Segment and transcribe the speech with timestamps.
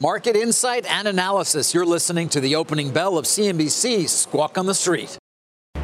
[0.00, 1.72] Market insight and analysis.
[1.72, 5.16] You're listening to the opening bell of CNBC's Squawk on the Street.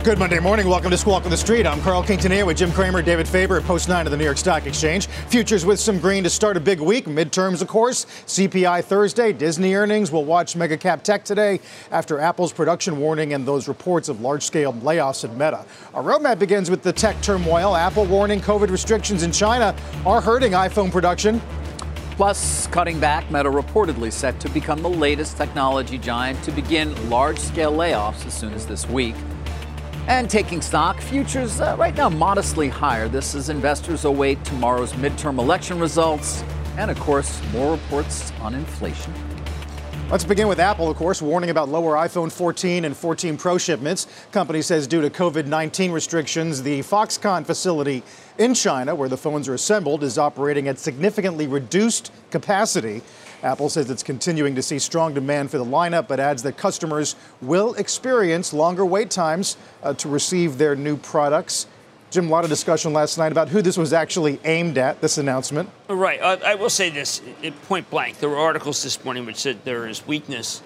[0.03, 0.67] Good Monday morning.
[0.67, 1.65] Welcome to Squawk on the Street.
[1.65, 4.37] I'm Carl Quintanilla with Jim Cramer, David Faber at Post 9 of the New York
[4.37, 5.07] Stock Exchange.
[5.07, 7.05] Futures with some green to start a big week.
[7.05, 8.05] Midterms, of course.
[8.27, 9.33] CPI Thursday.
[9.33, 10.11] Disney earnings.
[10.11, 11.61] We'll watch mega cap tech today
[11.93, 15.65] after Apple's production warning and those reports of large scale layoffs at Meta.
[15.95, 17.77] Our roadmap begins with the tech turmoil.
[17.77, 19.73] Apple warning COVID restrictions in China
[20.05, 21.41] are hurting iPhone production.
[22.21, 27.39] Plus, cutting back, Meta reportedly set to become the latest technology giant to begin large
[27.39, 29.15] scale layoffs as soon as this week.
[30.07, 33.09] And taking stock, futures uh, right now modestly higher.
[33.09, 36.45] This as investors await tomorrow's midterm election results
[36.77, 39.15] and, of course, more reports on inflation.
[40.11, 44.09] Let's begin with Apple, of course, warning about lower iPhone 14 and 14 Pro shipments.
[44.31, 48.03] Company says due to COVID 19 restrictions, the Foxconn facility
[48.41, 53.03] in China, where the phones are assembled, is operating at significantly reduced capacity.
[53.43, 57.17] Apple says it's continuing to see strong demand for the lineup, but adds that customers
[57.43, 61.67] will experience longer wait times uh, to receive their new products.
[62.11, 65.19] Jim, a lot of discussion last night about who this was actually aimed at, this
[65.19, 65.69] announcement.
[65.89, 66.21] Right.
[66.21, 67.21] Uh, I will say this
[67.69, 68.19] point blank.
[68.19, 70.63] There were articles this morning which said there is weakness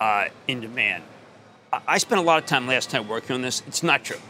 [0.00, 1.02] uh, in demand.
[1.72, 3.62] I spent a lot of time last night working on this.
[3.66, 4.20] It's not true.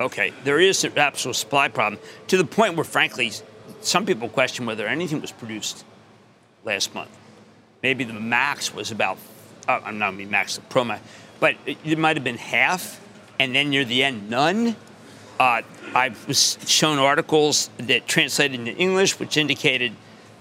[0.00, 0.32] Okay.
[0.44, 3.32] There is an absolute supply problem to the point where, frankly,
[3.80, 5.84] some people question whether anything was produced
[6.64, 7.10] last month.
[7.82, 9.18] Maybe the max was about,
[9.68, 11.02] uh, I'm not mean max, the Pro Max,
[11.40, 13.00] but it, it might have been half,
[13.38, 14.76] and then near the end, none.
[15.38, 15.62] Uh,
[15.94, 19.92] I was shown articles that translated into English, which indicated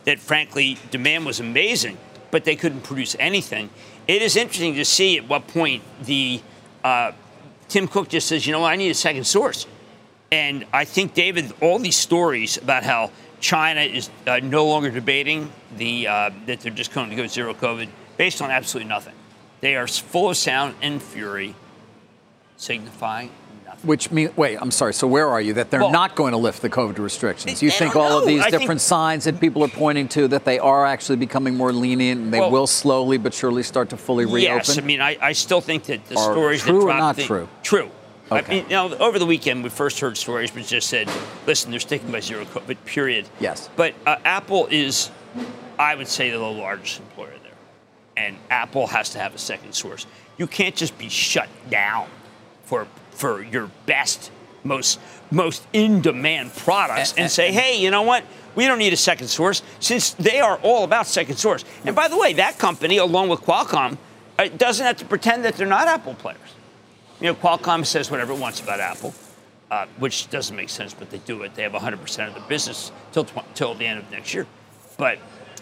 [0.06, 1.98] that, frankly, demand was amazing,
[2.32, 3.70] but they couldn't produce anything.
[4.08, 6.42] It is interesting to see at what point the
[6.84, 7.12] uh,
[7.76, 9.68] Tim Cook just says, you know, I need a second source.
[10.32, 15.52] And I think, David, all these stories about how China is uh, no longer debating
[15.76, 19.14] the uh, that they're just going to go zero COVID based on absolutely nothing.
[19.60, 21.54] They are full of sound and fury,
[22.56, 23.30] signifying.
[23.84, 24.94] Which means, wait, I'm sorry.
[24.94, 25.54] So where are you?
[25.54, 27.62] That they're Well- not going to lift the COVID restrictions?
[27.62, 30.28] You they think all of these I think- different signs that people are pointing to
[30.30, 33.90] that they are actually becoming more lenient and they Well- will slowly but surely start
[33.90, 34.58] to fully reopen?
[34.66, 37.16] Yes, I mean, I, I still think that the Are stories true that or not
[37.16, 37.48] the- true?
[37.64, 37.90] True.
[38.32, 38.56] I Okay.
[38.56, 41.08] mean, you know, over the weekend, we first heard stories which just said,
[41.46, 43.28] listen, they're sticking by zero COVID, period.
[43.40, 43.70] Yes.
[43.76, 45.12] But uh, Apple is,
[45.78, 47.52] I would say, the largest employer there.
[48.18, 50.08] And Apple has to have a second source.
[50.38, 52.08] You can't just be shut down
[52.64, 54.32] for, for your best,
[54.64, 55.00] most,
[55.32, 58.24] most in demand products and say, hey, you know what?
[58.56, 61.66] We don't need a second source since they are all about second source.
[61.84, 63.98] And by the way, that company, along with Qualcomm,
[64.38, 66.40] uh, doesn't have to pretend that they're not Apple players.
[67.20, 69.14] You know, Qualcomm says whatever it wants about Apple,
[69.72, 71.56] uh, which doesn't make sense, but they do it.
[71.56, 74.48] They have 100% of the business till, tw- till the end of next year.
[74.98, 75.20] But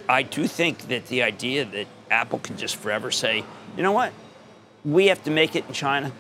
[0.10, 3.44] I do think that the idea that Apple can just forever say,
[3.78, 4.12] you know what,
[4.84, 6.12] we have to make it in China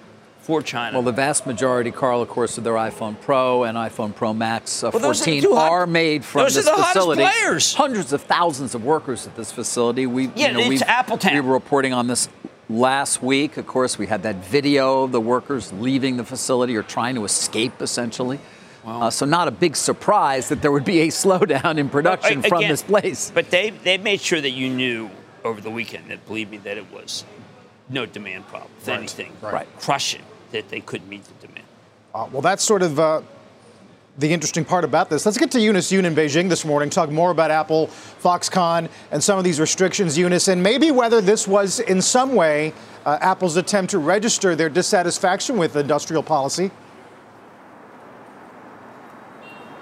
[0.44, 0.98] for China.
[0.98, 4.84] Well, the vast majority, Carl, of course, of their iPhone Pro and iPhone Pro Max
[4.84, 7.22] uh, Well, those are 14 hot- are made from those are this the hottest facility.
[7.24, 7.74] players.
[7.74, 10.06] Hundreds of thousands of workers at this facility.
[10.06, 11.34] We, Yeah, you know, it's we've- Appletown.
[11.34, 12.28] We were reporting on this
[12.70, 13.58] last week.
[13.58, 17.24] Of course, we had that video of the workers leaving the facility or trying to
[17.26, 18.40] escape, essentially.
[18.86, 22.50] Uh, so, not a big surprise that there would be a slowdown in production Well,
[22.50, 23.32] from again, this place.
[23.34, 25.10] But they they made sure that you knew
[25.46, 27.24] over the weekend that believe me that it was
[27.90, 28.70] no demand problem.
[28.82, 29.68] If Right, anything, right.
[29.80, 30.22] crush it
[30.54, 31.68] that they couldn't meet the demand.
[32.16, 33.22] Uh, well, that's sort of uh,
[34.20, 35.26] the interesting part about this.
[35.26, 39.24] Let's get to Eunice Yoon in Beijing this morning, talk more about Apple, Foxconn, and
[39.24, 42.74] some of these restrictions, Eunice, and maybe whether this was in some way
[43.06, 46.72] uh, Apple's attempt to register their dissatisfaction with industrial policy.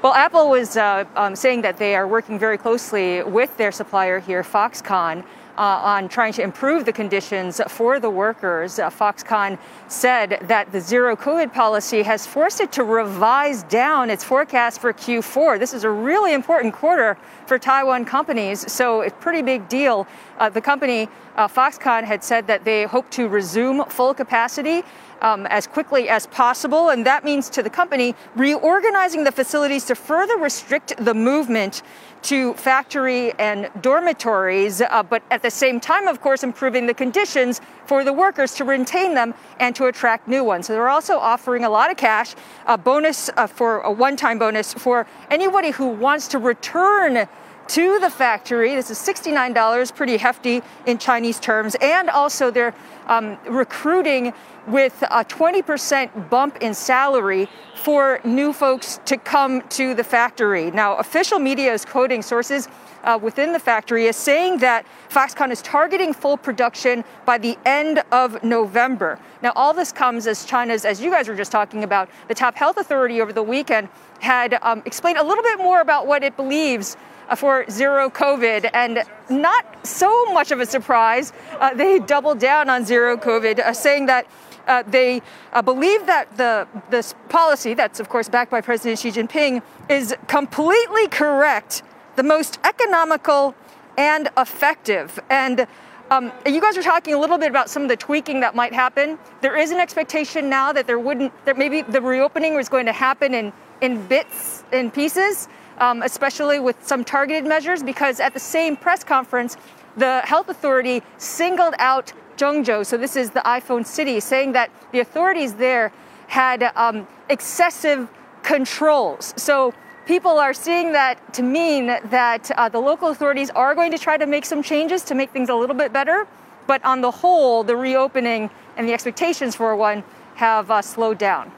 [0.02, 4.20] Well, Apple was uh, um, saying that they are working very closely with their supplier
[4.20, 5.24] here, Foxconn.
[5.62, 8.80] Uh, on trying to improve the conditions for the workers.
[8.80, 14.24] Uh, Foxconn said that the zero COVID policy has forced it to revise down its
[14.24, 15.60] forecast for Q4.
[15.60, 17.16] This is a really important quarter
[17.46, 20.08] for Taiwan companies, so it's a pretty big deal.
[20.40, 24.84] Uh, the company, Foxconn, had said that they hope to resume full capacity
[25.22, 26.90] um, as quickly as possible.
[26.90, 31.84] And that means to the company reorganizing the facilities to further restrict the movement
[32.24, 37.62] to factory and dormitories, uh, but at the same time, of course, improving the conditions
[37.86, 40.68] for the workers to retain them and to attract new ones.
[40.68, 42.36] So they're also offering a lot of cash,
[42.68, 47.28] a bonus uh, for a one time bonus for anybody who wants to return
[47.68, 48.76] to the factory.
[48.76, 51.76] This is $69, pretty hefty in Chinese terms.
[51.82, 52.74] And also, they're
[53.08, 54.34] um, recruiting
[54.68, 60.70] with a 20% bump in salary for new folks to come to the factory.
[60.72, 62.68] Now, official media is quoting sources
[63.04, 68.04] uh, within the factory as saying that Foxconn is targeting full production by the end
[68.12, 69.20] of November.
[69.42, 72.56] Now, all this comes as China's, as you guys were just talking about, the top
[72.56, 76.36] health authority over the weekend had um, explained a little bit more about what it
[76.38, 76.96] believes
[77.30, 81.34] uh, for zero COVID, and not so much of a surprise.
[81.60, 84.28] Uh, they doubled down on zero COVID, uh, saying that.
[84.68, 85.22] Uh, they
[85.54, 90.16] uh, believe that the this policy, that's of course backed by President Xi Jinping, is
[90.28, 91.84] completely correct,
[92.16, 93.56] the most economical
[93.98, 95.20] and effective.
[95.30, 95.68] And
[96.10, 98.74] um, you guys are talking a little bit about some of the tweaking that might
[98.74, 99.18] happen.
[99.42, 102.94] There is an expectation now that there wouldn't, that maybe the reopening was going to
[102.94, 105.48] happen in in bits and pieces
[105.82, 109.58] um, especially with some targeted measures, because at the same press conference,
[109.98, 115.00] the health authority singled out Zhengzhou, so this is the iPhone city, saying that the
[115.00, 115.92] authorities there
[116.28, 118.10] had um, excessive
[118.44, 119.34] controls.
[119.38, 119.74] So
[120.06, 124.18] people are seeing that to mean that uh, the local authorities are going to try
[124.18, 126.28] to make some changes to make things a little bit better.
[126.68, 130.04] But on the whole, the reopening and the expectations for one
[130.36, 131.52] have uh, slowed down.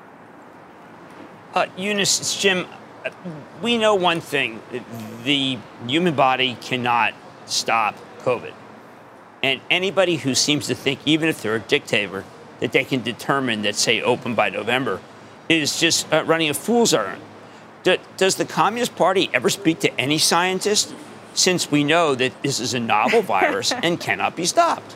[1.54, 2.66] Uh, Eunice, it's Jim
[3.62, 4.62] we know one thing
[5.24, 7.14] the human body cannot
[7.46, 8.54] stop COVID.
[9.44, 12.24] And anybody who seems to think, even if they're a dictator,
[12.62, 15.01] that they can determine that, say, open by November,
[15.50, 17.22] is just uh, running a fool's errand.
[17.84, 20.95] Do, does the Communist Party ever speak to any scientist
[21.34, 24.95] since we know that this is a novel virus and cannot be stopped?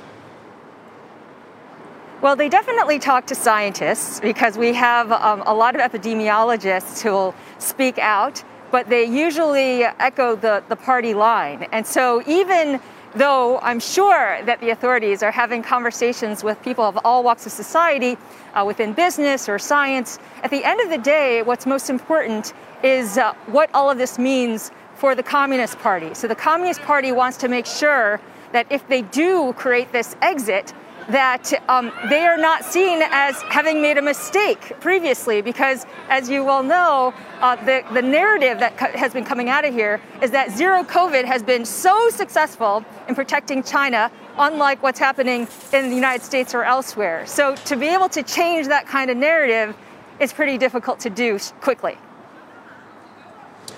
[2.22, 7.12] Well, they definitely talk to scientists because we have um, a lot of epidemiologists who
[7.12, 11.68] will speak out, but they usually echo the, the party line.
[11.72, 12.80] And so even
[13.18, 17.52] though I'm sure that the authorities are having conversations with people of all walks of
[17.52, 18.18] society
[18.54, 22.54] uh, within business or science, at the end of the day, what's most important
[22.84, 26.14] is uh, what all of this means for the Communist Party.
[26.14, 28.20] So the Communist Party wants to make sure
[28.52, 30.74] that if they do create this exit,
[31.10, 36.44] that um, they are not seen as having made a mistake previously because, as you
[36.44, 40.32] well know, uh, the, the narrative that co- has been coming out of here is
[40.32, 45.96] that zero COVID has been so successful in protecting China, unlike what's happening in the
[45.96, 47.26] United States or elsewhere.
[47.26, 49.76] So, to be able to change that kind of narrative
[50.20, 51.98] is pretty difficult to do quickly.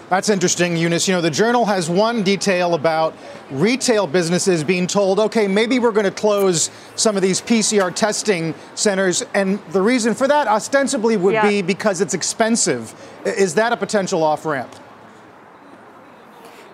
[0.10, 1.08] That's interesting, Eunice.
[1.08, 3.16] You know, the Journal has one detail about
[3.52, 8.56] retail businesses being told, okay, maybe we're going to close some of these PCR testing
[8.74, 9.24] centers.
[9.36, 11.48] And the reason for that ostensibly would yeah.
[11.48, 12.94] be because it's expensive.
[13.24, 14.76] Is that a potential off ramp?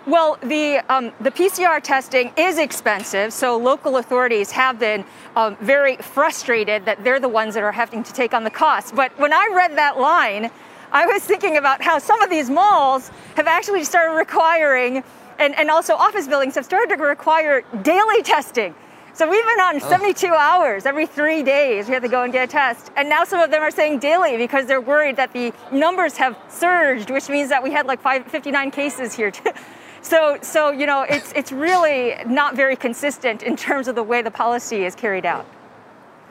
[0.07, 5.03] Well, the um, the PCR testing is expensive, so local authorities have been
[5.35, 8.95] um, very frustrated that they're the ones that are having to take on the cost.
[8.95, 10.51] But when I read that line,
[10.91, 15.03] I was thinking about how some of these malls have actually started requiring,
[15.39, 18.73] and, and also office buildings have started to require daily testing.
[19.15, 21.87] So we've been on 72 hours every three days.
[21.87, 22.91] We have to go and get a test.
[22.97, 26.37] And now some of them are saying daily because they're worried that the numbers have
[26.49, 29.31] surged, which means that we had like five, 59 cases here.
[30.01, 34.21] so, so you know, it's it's really not very consistent in terms of the way
[34.21, 35.45] the policy is carried out.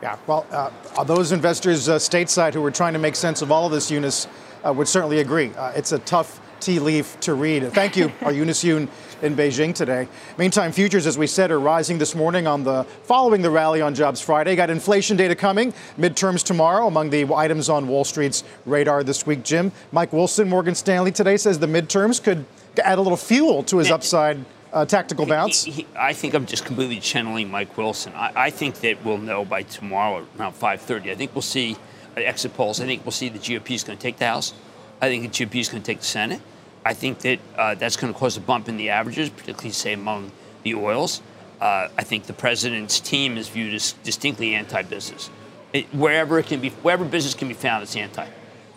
[0.02, 3.66] Yeah, well, uh, those investors uh, stateside who are trying to make sense of all
[3.66, 4.26] of this, Eunice,
[4.64, 5.50] uh, would certainly agree.
[5.56, 7.70] Uh, it's a tough tea leaf to read.
[7.72, 8.88] Thank you, our Eunice Yoon
[9.22, 10.08] in Beijing today.
[10.38, 13.94] Meantime, futures, as we said, are rising this morning on the following the rally on
[13.94, 14.56] Jobs Friday.
[14.56, 19.42] Got inflation data coming, midterms tomorrow among the items on Wall Street's radar this week.
[19.42, 22.44] Jim, Mike Wilson, Morgan Stanley today says the midterms could
[22.82, 25.64] add a little fuel to his upside uh, tactical bounce?
[25.64, 28.12] He, he, I think I'm just completely channeling Mike Wilson.
[28.14, 31.10] I, I, think that we'll know by tomorrow around 5:30.
[31.10, 31.76] I think we'll see
[32.16, 32.80] exit polls.
[32.80, 34.52] I think we'll see the GOP is going to take the House.
[35.00, 36.40] I think the GOP is going to take the Senate.
[36.84, 39.94] I think that uh, that's going to cause a bump in the averages, particularly, say,
[39.94, 40.32] among
[40.64, 41.22] the oils.
[41.60, 45.30] Uh, I think the president's team is viewed as distinctly anti-business.
[45.72, 48.28] It, wherever it can be, wherever business can be found, it's anti.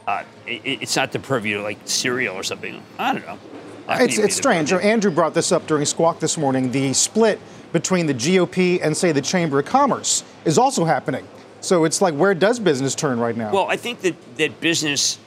[0.08, 2.82] Uh, it, it's not the purview like cereal or something.
[2.98, 3.40] I don't know.
[3.90, 4.72] It's, it's strange.
[4.74, 6.72] Andrew brought this up during Squawk this morning.
[6.72, 7.40] The split
[7.72, 11.28] between the GOP and, say, the Chamber of Commerce is also happening.
[11.62, 13.52] So it's like, where does business turn right now?
[13.52, 15.18] Well, I think that, that business,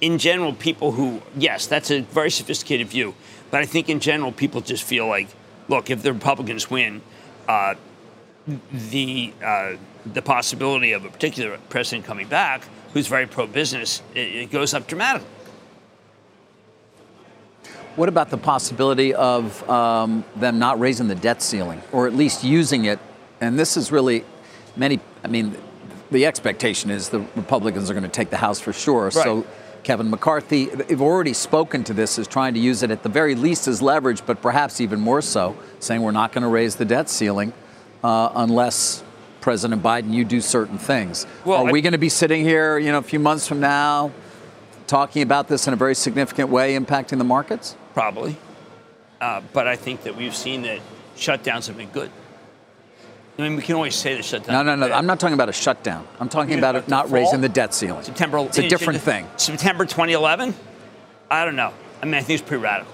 [0.00, 3.14] in general, people who, yes, that's a very sophisticated view.
[3.50, 5.28] But I think in general, people just feel like,
[5.68, 7.02] look, if the Republicans win,
[7.48, 7.74] uh,
[8.72, 9.76] the uh,
[10.06, 12.62] the possibility of a particular president coming back
[12.94, 15.28] who's very pro-business, it, it goes up dramatically.
[17.98, 22.44] What about the possibility of um, them not raising the debt ceiling, or at least
[22.44, 23.00] using it?
[23.40, 24.24] And this is really
[24.76, 25.00] many.
[25.24, 25.56] I mean,
[26.12, 29.06] the expectation is the Republicans are going to take the House for sure.
[29.06, 29.12] Right.
[29.12, 29.44] So.
[29.84, 33.34] Kevin McCarthy, they've already spoken to this as trying to use it at the very
[33.34, 36.84] least as leverage, but perhaps even more so, saying we're not going to raise the
[36.84, 37.54] debt ceiling
[38.04, 39.02] uh, unless
[39.40, 41.26] President Biden, you do certain things.
[41.44, 43.60] Well, Are I, we going to be sitting here, you know, a few months from
[43.60, 44.10] now,
[44.88, 47.76] talking about this in a very significant way, impacting the markets?
[47.98, 48.36] Probably,
[49.20, 50.78] uh, but I think that we've seen that
[51.16, 52.12] shutdowns have been good.
[53.36, 54.64] I mean, we can always say the shutdown.
[54.64, 54.94] No, no, no.
[54.94, 56.06] I'm not talking about a shutdown.
[56.20, 58.04] I'm talking about it not raising the debt ceiling.
[58.04, 58.38] September.
[58.38, 59.26] It's a different thing.
[59.36, 60.54] September 2011.
[61.28, 61.72] I don't know.
[62.00, 62.92] I mean, I think it's pretty radical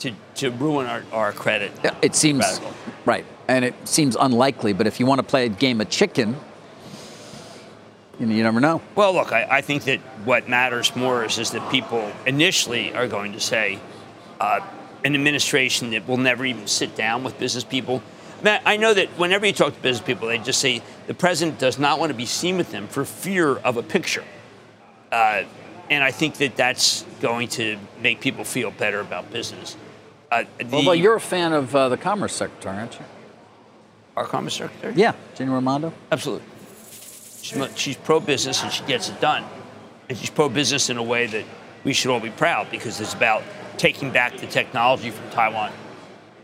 [0.00, 1.70] to, to ruin our, our credit.
[2.02, 2.74] It seems radical.
[3.04, 4.72] right and it seems unlikely.
[4.72, 6.36] But if you want to play a game of chicken,
[8.18, 8.82] you, know, you never know.
[8.94, 13.08] Well, look, I, I, think that what matters more is, is that people initially are
[13.08, 13.78] going to say
[14.40, 14.60] uh,
[15.04, 18.02] an administration that will never even sit down with business people.
[18.42, 21.78] I know that whenever you talk to business people, they just say the president does
[21.78, 24.24] not want to be seen with them for fear of a picture.
[25.12, 25.44] Uh,
[25.90, 29.76] and I think that that's going to make people feel better about business.
[30.32, 33.04] Uh, the, you're a fan of uh, the Commerce Secretary, aren't you?
[34.16, 34.94] our Commerce Secretary?
[34.94, 35.92] Yeah, Gina Raimondo.
[36.12, 36.46] Absolutely.
[37.42, 39.44] She's, she's pro business and she gets it done.
[40.08, 41.44] And she's pro business in a way that
[41.84, 43.42] we should all be proud because it's about
[43.80, 45.72] taking back the technology from Taiwan,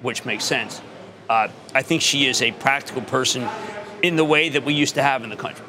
[0.01, 0.81] which makes sense.
[1.29, 3.47] Uh, I think she is a practical person
[4.03, 5.65] in the way that we used to have in the country.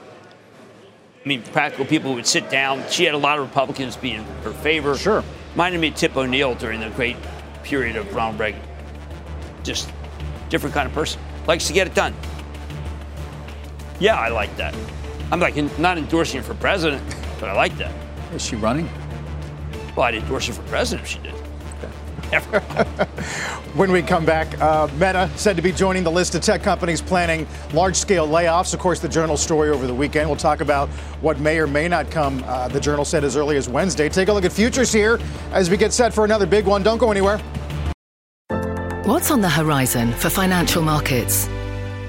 [1.23, 2.87] I mean, practical people would sit down.
[2.89, 4.95] She had a lot of Republicans be in her favor.
[4.95, 5.25] Sure.
[5.51, 7.17] Reminded me of Tip O'Neill during the great
[7.63, 8.61] period of Ronald Reagan.
[9.63, 9.91] Just
[10.47, 12.13] different kind of person likes to get it done.
[13.99, 14.73] Yeah, I like that.
[15.31, 17.03] I'm like not endorsing her for president,
[17.41, 17.93] but I like that.
[18.33, 18.89] Is she running?
[19.97, 21.36] Well, I'd endorse her for president if she did.
[23.73, 27.01] When we come back, uh, Meta said to be joining the list of tech companies
[27.01, 28.73] planning large scale layoffs.
[28.73, 30.29] Of course, the Journal story over the weekend.
[30.29, 30.89] We'll talk about
[31.21, 34.09] what may or may not come, uh, the Journal said as early as Wednesday.
[34.09, 35.19] Take a look at futures here
[35.51, 36.83] as we get set for another big one.
[36.83, 37.39] Don't go anywhere.
[39.05, 41.47] What's on the horizon for financial markets?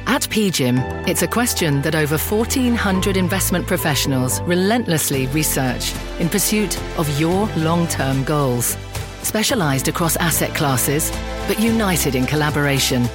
[0.09, 7.21] At PGIM, it's a question that over 1,400 investment professionals relentlessly research in pursuit of
[7.21, 8.77] your long term goals.
[9.23, 11.11] Specialised across asset classes,
[11.47, 13.07] but united in collaboration,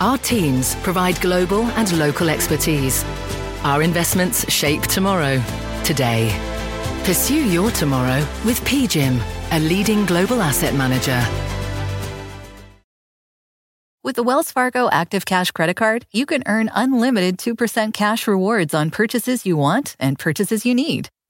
[0.00, 3.04] our teams provide global and local expertise.
[3.64, 5.42] Our investments shape tomorrow,
[5.84, 6.30] today.
[7.04, 9.20] Pursue your tomorrow with PGIM,
[9.52, 11.20] a leading global asset manager.
[14.04, 18.74] With the Wells Fargo Active Cash Credit Card, you can earn unlimited 2% cash rewards
[18.74, 21.08] on purchases you want and purchases you need.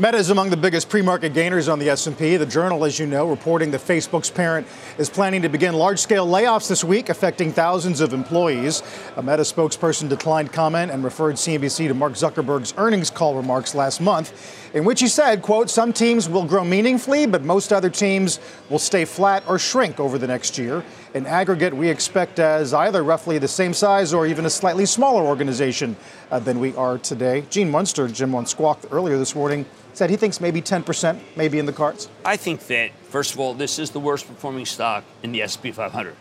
[0.00, 2.36] Meta is among the biggest pre-market gainers on the S&P.
[2.36, 4.64] The Journal, as you know, reporting that Facebook's parent
[4.96, 8.84] is planning to begin large-scale layoffs this week, affecting thousands of employees.
[9.16, 14.00] A Meta spokesperson declined comment and referred CNBC to Mark Zuckerberg's earnings call remarks last
[14.00, 18.38] month, in which he said, quote, some teams will grow meaningfully, but most other teams
[18.70, 20.84] will stay flat or shrink over the next year.
[21.14, 25.24] In aggregate, we expect as either roughly the same size or even a slightly smaller
[25.24, 25.96] organization
[26.30, 27.44] uh, than we are today.
[27.50, 29.66] Gene Munster, Jim One Squawk earlier this morning
[29.98, 32.08] said he thinks maybe 10% may be in the cards?
[32.24, 35.72] I think that, first of all, this is the worst performing stock in the S&P
[35.72, 36.14] 500,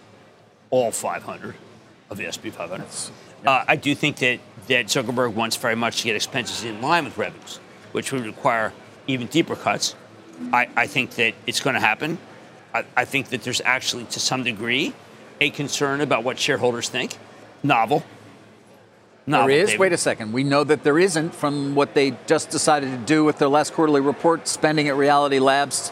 [0.72, 1.56] all 500
[2.10, 2.86] of the S&P 500.
[3.44, 3.52] Yeah.
[3.52, 7.06] Uh, I do think that, that Zuckerberg wants very much to get expenses in line
[7.06, 7.60] with revenues,
[7.92, 8.74] which would require
[9.06, 9.96] even deeper cuts.
[10.52, 12.18] I, I think that it's going to happen.
[12.74, 14.94] I, I think that there's actually, to some degree,
[15.40, 17.16] a concern about what shareholders think.
[17.62, 18.04] Novel,
[19.28, 19.68] there is.
[19.68, 19.80] David.
[19.80, 20.32] Wait a second.
[20.32, 23.74] We know that there isn't from what they just decided to do with their last
[23.74, 25.92] quarterly report, spending at Reality Labs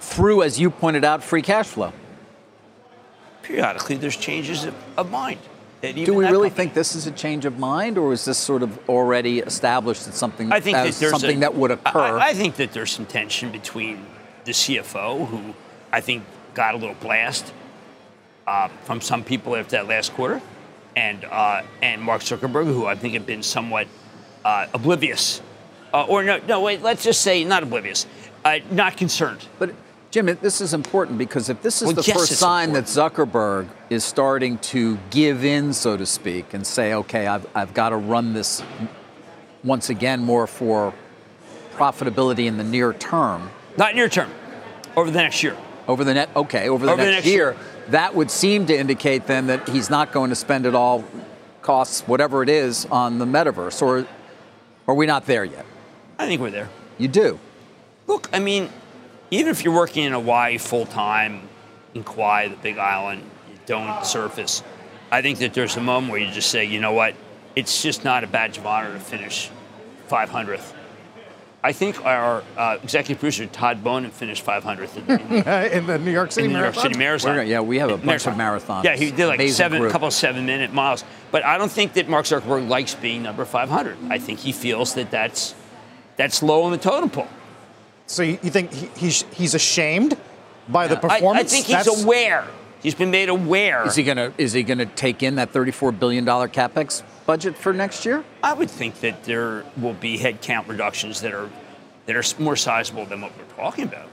[0.00, 1.92] through, as you pointed out, free cash flow.
[3.42, 5.38] Periodically, there's changes of mind.
[5.80, 6.50] Do we really company.
[6.50, 10.14] think this is a change of mind, or is this sort of already established as
[10.14, 12.18] something, I think that there's something a, that would occur?
[12.18, 14.06] I, I think that there's some tension between
[14.44, 15.54] the CFO, who
[15.90, 16.22] I think
[16.54, 17.52] got a little blast
[18.46, 20.40] uh, from some people after that last quarter,
[20.96, 23.86] and uh, and Mark Zuckerberg, who I think have been somewhat
[24.44, 25.40] uh, oblivious,
[25.92, 28.06] uh, or no, no, wait, let's just say not oblivious,
[28.44, 29.46] uh, not concerned.
[29.58, 29.74] But
[30.12, 32.86] Jim, this is important because if this is well, the yes, first sign important.
[32.86, 37.72] that Zuckerberg is starting to give in, so to speak, and say, okay, I've, I've
[37.72, 38.62] got to run this
[39.64, 40.92] once again more for
[41.76, 43.50] profitability in the near term.
[43.78, 44.30] Not near term,
[44.96, 45.56] over the next year.
[45.88, 47.56] Over the net, okay, over the, Over the next, next year, year.
[47.88, 51.04] That would seem to indicate then that he's not going to spend it all,
[51.62, 54.06] costs whatever it is, on the metaverse, or
[54.88, 55.64] are we not there yet?
[56.18, 56.68] I think we're there.
[56.98, 57.38] You do.
[58.06, 58.68] Look, I mean,
[59.30, 61.48] even if you're working in Hawaii full time,
[61.94, 64.62] in Kauai, the Big Island, you don't surface.
[65.10, 67.14] I think that there's a moment where you just say, you know what,
[67.54, 69.50] it's just not a badge of honor to finish
[70.08, 70.72] 500th.
[71.64, 76.10] I think our uh, executive producer Todd Bonin finished 500th in, in, in the New
[76.10, 76.82] York City in the New York Marathon.
[76.82, 77.30] City Marathon.
[77.30, 78.84] We're gonna- yeah, we have a bunch of marathons.
[78.84, 79.92] Yeah, he did like Amazing seven, a group.
[79.92, 81.04] couple of seven-minute miles.
[81.30, 83.96] But I don't think that Mark Zuckerberg likes being number 500.
[84.10, 85.54] I think he feels that that's
[86.16, 87.28] that's low on the totem pole.
[88.06, 90.18] So you you think he, he's, he's ashamed
[90.68, 91.52] by the I, performance?
[91.52, 92.44] I think he's That's- aware.
[92.82, 93.86] He's been made aware.
[93.86, 97.72] Is he gonna is he gonna take in that thirty-four billion dollar capex budget for
[97.72, 98.24] next year?
[98.42, 101.48] I would think that there will be headcount reductions that are
[102.06, 104.08] that are more sizable than what we're talking about.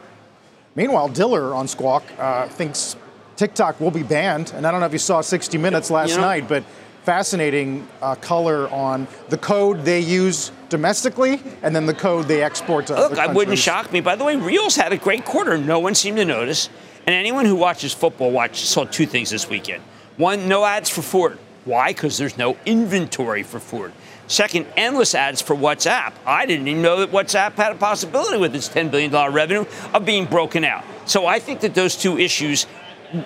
[0.75, 2.95] Meanwhile, Diller on Squawk uh, thinks
[3.35, 4.53] TikTok will be banned.
[4.55, 6.63] And I don't know if you saw 60 Minutes last You know- night, but
[7.03, 12.85] fascinating uh, color on the code they use domestically and then the code they export
[12.87, 14.01] to Look, other I wouldn't shock me.
[14.01, 15.57] By the way, Reels had a great quarter.
[15.57, 16.69] No one seemed to notice.
[17.07, 19.81] And anyone who watches football watched, saw two things this weekend.
[20.17, 21.39] One, no ads for Ford.
[21.69, 21.93] Why?
[21.93, 23.93] Because there's no inventory for Ford.
[24.25, 26.13] Second, endless ads for WhatsApp.
[26.25, 30.03] I didn't even know that WhatsApp had a possibility with its $10 billion revenue of
[30.03, 30.83] being broken out.
[31.05, 32.65] So I think that those two issues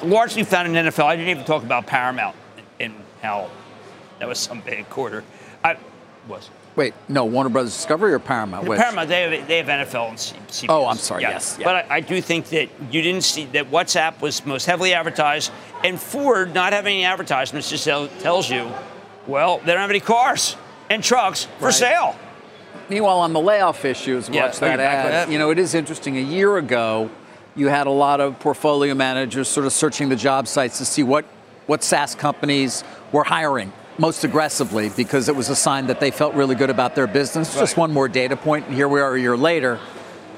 [0.02, 1.06] largely found in NFL.
[1.06, 2.36] I didn't even talk about Paramount
[2.82, 3.50] and how
[4.20, 5.24] that was some bad quarter.
[5.64, 5.78] I
[6.28, 6.50] was.
[6.76, 8.68] Wait, no, Warner Brothers Discovery or Paramount?
[8.68, 8.80] Which?
[8.80, 10.66] Paramount, they have, they have NFL and CBS.
[10.70, 11.66] Oh, I'm sorry, yes, yeah.
[11.66, 15.52] But I, I do think that you didn't see that WhatsApp was most heavily advertised,
[15.84, 18.72] and Ford not having any advertisements just tell, tells you,
[19.28, 20.56] well, they don't have any cars
[20.90, 21.74] and trucks for Right.
[21.74, 22.16] sale.
[22.90, 25.12] Meanwhile, on the layoff issues, Yeah, watch you that ad.
[25.14, 25.30] that?
[25.30, 26.18] You know, it is interesting.
[26.18, 27.10] A year ago,
[27.56, 31.04] you had a lot of portfolio managers sort of searching the job sites to see
[31.04, 31.24] what,
[31.68, 36.34] what SaaS companies were hiring most aggressively because it was a sign that they felt
[36.34, 37.54] really good about their business.
[37.54, 39.80] Just one more data point, and here we are a year later,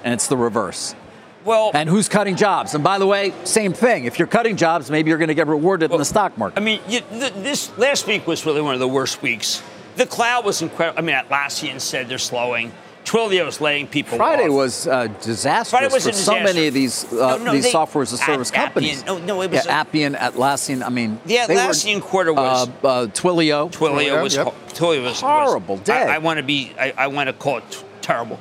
[0.03, 0.95] and it's the reverse.
[1.43, 2.73] Well, And who's cutting jobs?
[2.73, 4.05] And by the way, same thing.
[4.05, 6.57] If you're cutting jobs, maybe you're going to get rewarded in the stock market.
[6.57, 9.61] I mean, you, th- this last week was really one of the worst weeks.
[9.95, 10.97] The cloud was incredible.
[10.97, 12.73] I mean, Atlassian said they're slowing.
[13.05, 14.55] Twilio's laying people Friday off.
[14.55, 17.63] was uh, disastrous Friday was for a so many of these uh, No, no, these
[17.65, 19.05] they- software as a service Appian- companies.
[19.05, 20.83] no, no, it was yeah, a- Appian, Atlassian.
[20.83, 23.71] I mean, The they were, Atlassian quarter was- uh, uh, Twilio.
[23.71, 24.47] Twilio was Yep.
[24.73, 25.89] Twilio was Horrible, was-.
[25.89, 26.73] I, I want to be.
[26.79, 28.39] I, I want to call it t- terrible.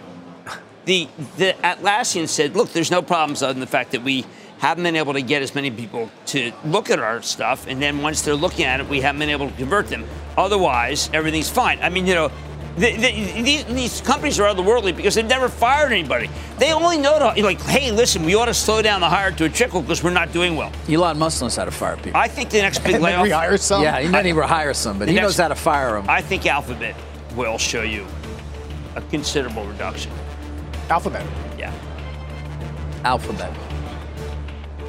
[0.86, 4.24] The the Atlassian said, look, there's no problems other than the fact that we
[4.58, 8.00] haven't been able to get as many people to look at our stuff, and then
[8.02, 10.04] once they're looking at it, we haven't been able to convert them.
[10.38, 11.78] Otherwise, everything's fine.
[11.82, 12.30] I mean, you know.
[12.76, 16.28] The, the, these, these companies are otherworldly because they've never fired anybody.
[16.58, 19.44] They only know to, like, hey, listen, we ought to slow down the hire to
[19.44, 20.72] a trickle because we're not doing well.
[20.88, 22.16] Elon Musk knows how to fire people.
[22.16, 23.44] I think the next big And then layoff.
[23.44, 23.82] rehire some.
[23.82, 26.08] yeah, he didn't even hire some, but he next- knows how to fire them.
[26.10, 26.96] I think Alphabet
[27.36, 28.04] will show you
[28.96, 30.10] a considerable reduction.
[30.90, 31.24] Alphabet.
[31.56, 31.72] Yeah.
[33.04, 33.52] Alphabet.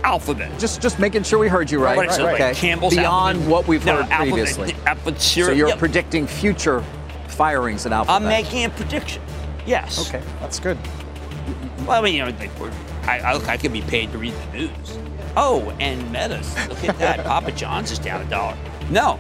[0.04, 0.60] Alphabet.
[0.60, 1.98] Just just making sure we heard you right.
[1.98, 2.54] What is it, like okay.
[2.54, 3.52] Campbell's Beyond Alphabet?
[3.52, 4.76] what we've No, heard Alphabet- previously.
[4.86, 5.76] Alphabet So you're yeah.
[5.76, 6.84] predicting future
[7.36, 8.22] firings at Alphabet.
[8.22, 9.22] I'm making a prediction.
[9.66, 10.08] Yes.
[10.08, 10.24] Okay.
[10.40, 10.78] That's good.
[11.80, 14.34] Well, I mean, you know, like, I, I, look, I could be paid to read
[14.34, 14.98] the news.
[15.38, 16.56] Oh, and Metas.
[16.70, 17.24] Look at that.
[17.26, 18.58] Papa John's is down a dollar.
[18.90, 19.20] No,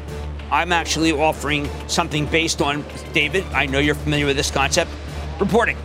[0.52, 4.92] I'm actually offering something based on, David, I know you're familiar with this concept,
[5.40, 5.78] reporting.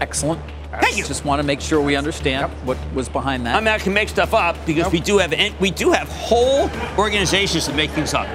[0.00, 0.40] Excellent.
[0.80, 1.04] Thank you.
[1.04, 3.54] Just want to make sure we understand what was behind that.
[3.54, 6.68] I mean, I can make stuff up because we do have we do have whole
[6.98, 8.26] organizations that make things up,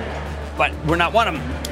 [0.58, 1.69] but we're not one of them.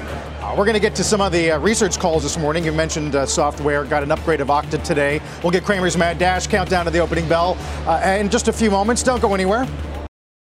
[0.48, 2.64] Uh, we're going to get to some of the uh, research calls this morning.
[2.64, 5.20] You mentioned uh, software, got an upgrade of Okta today.
[5.44, 8.72] We'll get Cramer's Mad Dash countdown to the opening bell uh, in just a few
[8.72, 9.04] moments.
[9.04, 9.68] Don't go anywhere.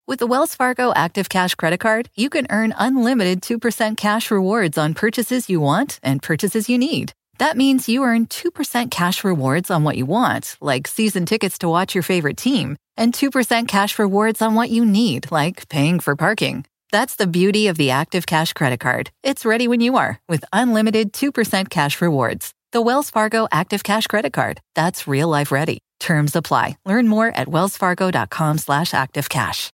[0.06, 4.78] With the Wells Fargo Active Cash Credit Card, you can earn unlimited 2% cash rewards
[4.78, 7.12] on purchases you want and purchases you need.
[7.38, 11.68] That means you earn 2% cash rewards on what you want, like season tickets to
[11.68, 16.14] watch your favorite team, and 2% cash rewards on what you need, like paying for
[16.14, 16.64] parking.
[16.96, 19.10] That's the beauty of the Active Cash Credit Card.
[19.22, 22.54] It's ready when you are with unlimited 2% cash rewards.
[22.72, 24.62] The Wells Fargo Active Cash Credit Card.
[24.74, 25.80] That's real life ready.
[26.00, 26.78] Terms apply.
[26.86, 29.68] Learn more at wellsfargo.com slash activecash.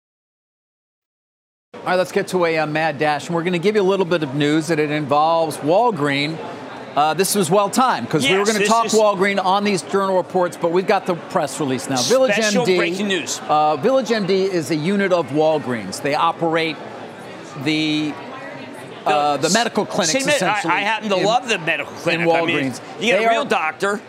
[1.74, 3.82] All right, let's get to a uh, mad dash, and we're going to give you
[3.82, 6.36] a little bit of news that it involves Walgreen.
[6.96, 8.94] Uh, this was well timed because yes, we were going to talk is...
[8.94, 12.02] Walgreen on these journal reports, but we've got the press release now.
[12.02, 13.40] Village MD, breaking news.
[13.46, 16.02] Uh, Village MD is a unit of Walgreens.
[16.02, 16.76] They operate
[17.64, 18.14] the
[19.06, 20.14] uh, the medical clinics.
[20.14, 22.26] essentially, I, I, happen to in, love the medical clinic.
[22.26, 24.00] In Walgreens, I mean, you get a real are, doctor.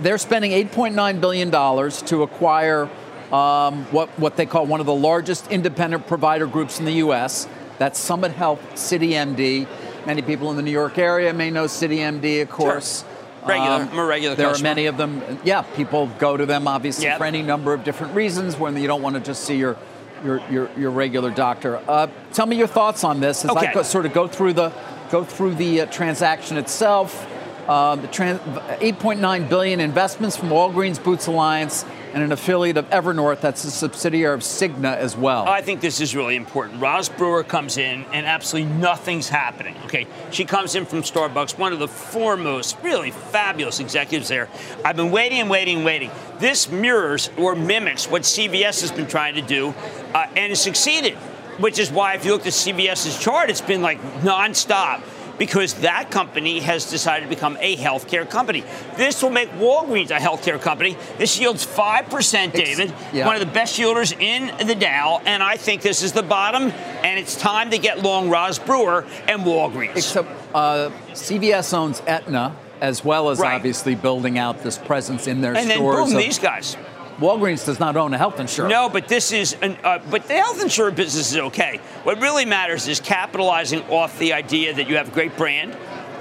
[0.00, 2.88] They're spending 8.9 billion dollars to acquire
[3.32, 7.48] um, what what they call one of the largest independent provider groups in the U.S.
[7.78, 9.66] That's Summit Health CityMD.
[10.06, 13.00] Many people in the New York area may know CityMD, of course.
[13.00, 13.08] Sure.
[13.48, 14.36] Regular, um, I'm a regular.
[14.36, 14.68] There customer.
[14.68, 15.22] are many of them.
[15.42, 17.18] Yeah, people go to them obviously yep.
[17.18, 18.56] for any number of different reasons.
[18.56, 19.76] When you don't want to just see your
[20.24, 21.76] your your, your regular doctor.
[21.88, 23.68] Uh, tell me your thoughts on this as okay.
[23.68, 24.72] I go, sort of go through the
[25.10, 27.28] go through the uh, transaction itself.
[27.68, 33.40] Uh, the trans- 8.9 billion investments from Walgreens Boots Alliance and an affiliate of Evernorth
[33.40, 35.46] that's a subsidiary of Cigna as well.
[35.46, 36.80] I think this is really important.
[36.80, 39.76] Roz Brewer comes in and absolutely nothing's happening.
[39.84, 44.48] Okay, she comes in from Starbucks, one of the foremost, really fabulous executives there.
[44.84, 46.10] I've been waiting and waiting and waiting.
[46.38, 49.74] This mirrors or mimics what CVS has been trying to do
[50.14, 51.14] uh, and succeeded,
[51.58, 55.02] which is why if you look at CVS's chart, it's been like nonstop
[55.42, 58.62] because that company has decided to become a healthcare company.
[58.96, 60.96] This will make Walgreens a healthcare company.
[61.18, 63.26] This yields 5%, David, yeah.
[63.26, 66.70] one of the best yielders in the Dow, and I think this is the bottom,
[67.02, 69.96] and it's time to get long Roz Brewer and Walgreens.
[69.96, 73.56] Except uh, CVS owns Aetna, as well as right.
[73.56, 75.98] obviously building out this presence in their and stores.
[75.98, 76.76] And then boom, these guys.
[77.22, 78.68] Walgreens does not own a health insurer.
[78.68, 81.80] No, but this is, an, uh, but the health insurance business is okay.
[82.02, 85.76] What really matters is capitalizing off the idea that you have a great brand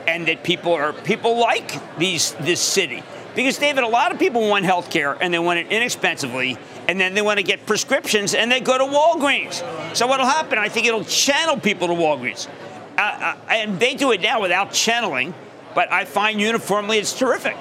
[0.08, 3.04] and that people are people like these this city.
[3.36, 7.00] Because David, a lot of people want health care and they want it inexpensively, and
[7.00, 9.64] then they want to get prescriptions and they go to Walgreens.
[9.96, 10.60] So what'll happen?
[10.60, 12.48] I think it'll channel people to Walgreens,
[12.98, 15.34] uh, uh, and they do it now without channeling.
[15.74, 17.56] But I find uniformly it's terrific.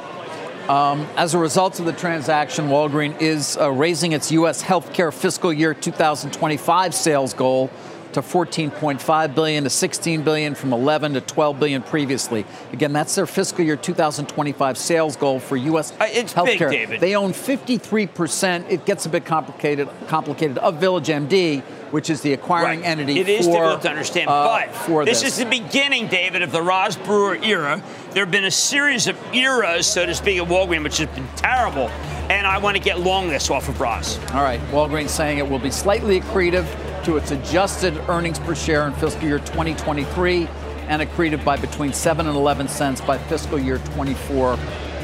[0.68, 4.62] Um, as a result of the transaction, Walgreens is uh, raising its U.S.
[4.62, 7.70] healthcare fiscal year 2025 sales goal
[8.12, 12.44] to 14.5 billion to 16 billion from 11 to 12 billion previously.
[12.72, 15.92] Again, that's their fiscal year 2025 sales goal for U.S.
[15.92, 16.70] Uh, it's healthcare.
[16.70, 17.00] Big, David.
[17.00, 18.66] They own 53 percent.
[18.68, 19.88] It gets a bit complicated.
[20.08, 22.88] Complicated of Village MD which is the acquiring right.
[22.88, 23.18] entity.
[23.18, 26.42] It is for, difficult to understand, uh, but for this, this is the beginning, David,
[26.42, 27.82] of the Roz Brewer era.
[28.12, 31.28] There have been a series of eras, so to speak, at Walgreens, which has been
[31.36, 31.88] terrible,
[32.28, 34.18] and I want to get long this off of Roz.
[34.32, 36.66] All right, Walgreens saying it will be slightly accretive
[37.04, 40.48] to its adjusted earnings per share in fiscal year 2023
[40.88, 44.58] and accretive by between 7 and 11 cents by fiscal year 24,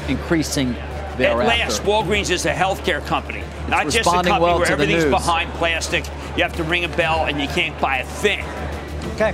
[0.09, 0.73] increasing
[1.15, 1.43] thereafter.
[1.43, 5.05] At last, Walgreens is a healthcare company, it's not just a company well where everything's
[5.05, 6.05] behind plastic.
[6.35, 8.43] You have to ring a bell and you can't buy a thing.
[9.13, 9.33] Okay.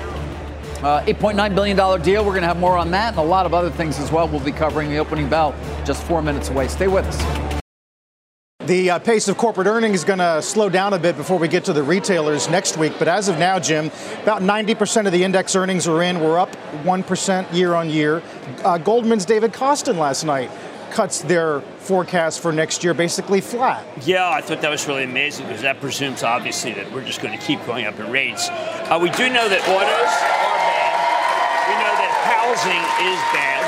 [0.83, 2.25] Uh, $8.9 billion deal.
[2.25, 4.27] We're going to have more on that and a lot of other things as well.
[4.27, 6.67] We'll be covering the opening bell just four minutes away.
[6.67, 7.53] Stay with us.
[8.65, 11.49] The uh, pace of corporate earnings is going to slow down a bit before we
[11.49, 12.93] get to the retailers next week.
[12.97, 13.91] But as of now, Jim,
[14.21, 16.19] about 90% of the index earnings are in.
[16.19, 16.51] We're up
[16.83, 18.21] 1% year on year.
[18.63, 20.49] Uh, Goldman's David Costin last night
[20.93, 23.85] cuts their forecast for next year basically flat.
[24.05, 27.37] Yeah, I thought that was really amazing because that presumes obviously that we're just going
[27.37, 28.47] to keep going up in rates.
[28.49, 31.67] Uh, we do know that autos are bad.
[31.67, 32.13] We know that
[32.53, 33.65] housing is bad.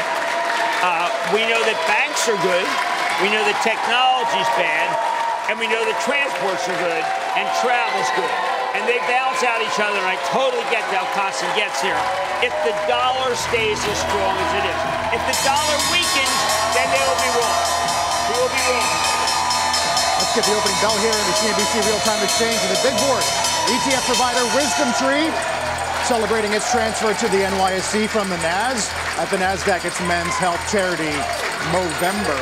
[0.86, 2.68] Uh, we know that banks are good.
[3.18, 4.94] We know that technology is bad.
[5.50, 8.30] And we know that transports are good and travel's good
[8.78, 11.96] and they balance out each other, and I totally get how Kostin gets here.
[12.44, 14.82] If the dollar stays as strong as it is,
[15.16, 16.38] if the dollar weakens,
[16.76, 17.64] then they will be wrong.
[18.28, 18.92] We will be wrong.
[20.20, 23.24] Let's get the opening bell here in the CNBC Real-Time Exchange and the big board.
[23.72, 25.65] ETF provider WisdomTree
[26.06, 28.94] celebrating its transfer to the NYSE from the NAS.
[29.18, 31.10] At the NASDAQ, it's Men's Health Charity
[31.74, 32.38] Movember.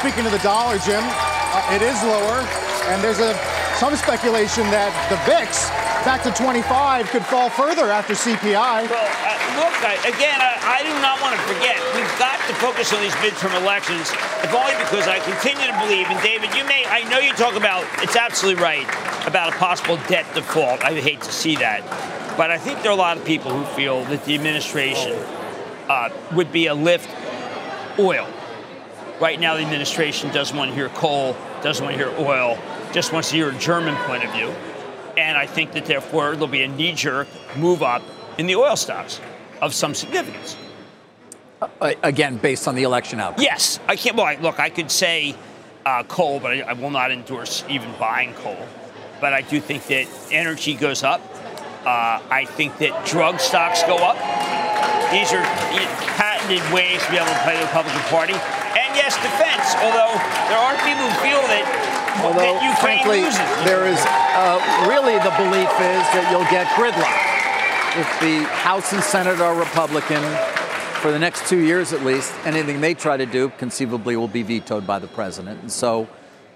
[0.00, 2.40] Speaking of the dollar, Jim, uh, it is lower,
[2.88, 3.36] and there's a
[3.76, 5.52] some speculation that the VIX
[6.08, 8.56] back to 25 could fall further after CPI.
[8.56, 11.76] Well, uh, look, I, again, I, I, do not want to forget.
[11.92, 14.08] We've got to focus on these midterm elections,
[14.40, 16.08] if only because I continue to believe.
[16.08, 18.88] And David, you may, I know you talk about, it's absolutely right
[19.28, 20.82] about a possible debt default.
[20.82, 21.84] I hate to see that.
[22.38, 25.12] But I think there are a lot of people who feel that the administration
[25.90, 27.10] uh, would be a lift
[27.98, 28.26] oil.
[29.20, 32.56] Right now, the administration doesn't want to hear coal, doesn't want to hear oil
[32.92, 34.48] just wants to hear a German point of view.
[35.16, 38.02] And I think that therefore there'll be a knee jerk move up
[38.38, 39.20] in the oil stocks
[39.60, 40.56] of some significance.
[41.60, 43.42] Uh, again, based on the election outcome.
[43.42, 44.16] Yes, I can't.
[44.16, 45.34] Well, I, look, I could say
[45.84, 48.58] uh, coal, but I, I, will not endorse even buying coal.
[49.20, 51.20] But I do think that energy goes up.
[51.88, 54.20] Uh, I think that drug stocks go up.
[55.08, 55.40] These are
[56.20, 58.36] patented ways to be able to play the Republican Party.
[58.76, 60.12] And yes, defense, although
[60.52, 61.64] there are people who feel that,
[62.20, 63.40] although, frankly, loses.
[63.64, 67.08] there is uh, really the belief is that you'll get gridlock.
[67.96, 70.20] If the House and Senate are Republican,
[71.00, 74.42] for the next two years at least, anything they try to do conceivably will be
[74.42, 75.62] vetoed by the president.
[75.62, 76.06] And so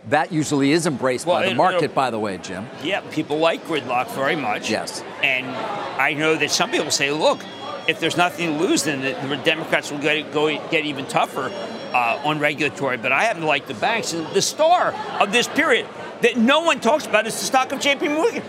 [0.08, 2.66] that usually is embraced well, by the market, by the way, Jim.
[2.82, 4.70] Yeah, people like gridlock very much.
[4.70, 5.02] Yes.
[5.22, 7.40] And I know that some people say, look,
[7.86, 11.50] if there's nothing to lose, then the Democrats will get, go, get even tougher
[11.92, 12.96] uh, on regulatory.
[12.96, 14.12] But I happen to like the banks.
[14.12, 15.86] And the star of this period
[16.22, 18.42] that no one talks about is the stock of JP Morgan.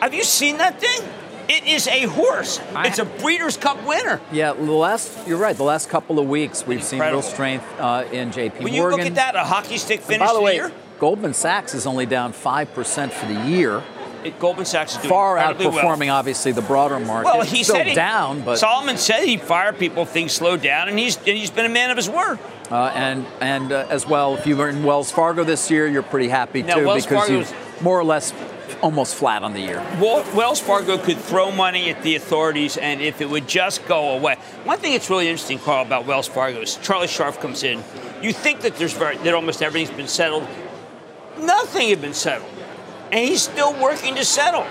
[0.00, 1.08] Have you seen that thing?
[1.52, 2.60] It is a horse.
[2.76, 4.20] It's a Breeders' Cup winner.
[4.30, 5.56] Yeah, the last you're right.
[5.56, 7.22] The last couple of weeks we've Incredible.
[7.22, 8.62] seen real strength uh, in JP when Morgan.
[8.62, 10.24] When you look at that, a hockey stick finish.
[10.24, 10.70] by the way, year?
[11.00, 13.82] Goldman Sachs is only down five percent for the year.
[14.22, 16.16] It, Goldman Sachs is doing far outperforming, well.
[16.18, 17.24] obviously, the broader market.
[17.26, 20.88] Well, he Still said he, down, but Solomon said he fired people things slowed down,
[20.88, 22.38] and he's and he's been a man of his word.
[22.70, 26.04] Uh, and and uh, as well, if you were in Wells Fargo this year, you're
[26.04, 28.32] pretty happy now, too Wells because you Fargo's, more or less
[28.82, 29.80] almost flat on the year.
[30.00, 34.36] Wells Fargo could throw money at the authorities, and if it would just go away.
[34.64, 37.82] One thing that's really interesting, Carl, about Wells Fargo is Charlie Scharf comes in.
[38.22, 40.46] You think that there's very, that almost everything's been settled.
[41.38, 42.50] Nothing had been settled,
[43.10, 44.66] and he's still working to settle.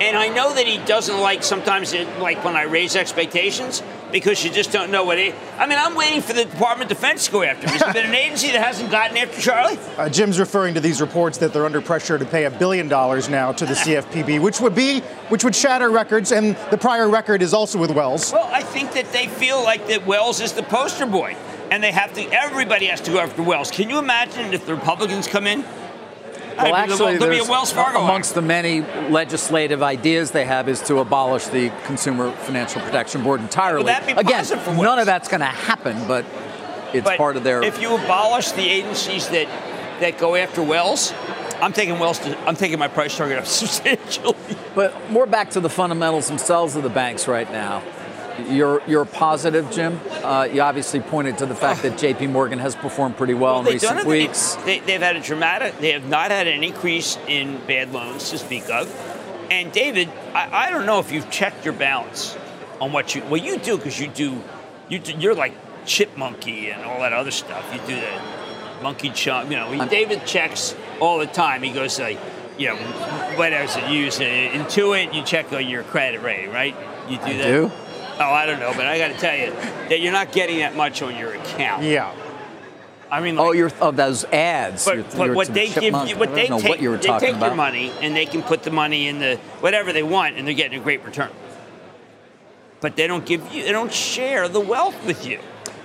[0.00, 3.82] And I know that he doesn't like sometimes it, like when I raise expectations
[4.14, 5.34] because you just don't know what he.
[5.58, 7.70] I mean, I'm waiting for the Department of Defense to go after him.
[7.70, 9.76] Has there been an agency that hasn't gotten after Charlie?
[9.98, 13.28] Uh, Jim's referring to these reports that they're under pressure to pay a billion dollars
[13.28, 15.00] now to the CFPB, which would be
[15.30, 18.32] which would shatter records, and the prior record is also with Wells.
[18.32, 21.36] Well, I think that they feel like that Wells is the poster boy,
[21.72, 22.22] and they have to.
[22.32, 23.72] Everybody has to go after Wells.
[23.72, 25.64] Can you imagine if the Republicans come in?
[26.56, 27.48] Well, actually, there's,
[28.04, 33.40] amongst the many legislative ideas they have is to abolish the Consumer Financial Protection Board
[33.40, 33.84] entirely.
[34.18, 34.44] Again,
[34.84, 36.24] none of that's going to happen, but
[36.92, 37.62] it's but part of their.
[37.62, 39.48] If you abolish the agencies that
[40.00, 41.12] that go after Wells,
[41.60, 42.18] I'm taking Wells.
[42.20, 44.36] To, I'm taking my price target up substantially.
[44.74, 47.82] But more back to the fundamentals themselves of the banks right now.
[48.48, 50.00] You're you're positive, Jim.
[50.22, 52.26] Uh, you obviously pointed to the fact that J.P.
[52.28, 54.54] Morgan has performed pretty well, well in recent weeks.
[54.64, 55.78] They, have had a dramatic.
[55.78, 58.92] They have not had an increase in bad loans to speak of.
[59.50, 62.36] And David, I, I don't know if you've checked your balance
[62.80, 63.22] on what you.
[63.24, 64.42] Well, you do because you do.
[64.88, 67.64] You do, you're like chipmunky and all that other stuff.
[67.72, 69.50] You do that monkey chunk.
[69.50, 71.62] You know, he, David checks all the time.
[71.62, 72.18] He goes like,
[72.58, 72.76] you know,
[73.36, 74.18] what else you use?
[74.18, 75.14] Intuit.
[75.14, 76.76] You check on your credit rating, right?
[77.08, 77.44] You do I that.
[77.44, 77.72] Do?
[78.18, 79.50] Oh, I don't know, but I got to tell you
[79.88, 81.82] that you're not getting that much on your account.
[81.82, 82.14] Yeah.
[83.10, 84.84] I mean, oh, like, oh, you're of those ads.
[84.84, 87.18] But, you're, but you're what they give, you, what they take, what you were they
[87.18, 87.46] take about.
[87.46, 90.54] your money and they can put the money in the whatever they want, and they're
[90.54, 91.30] getting a great return.
[92.80, 95.40] But they don't give you, they don't share the wealth with you.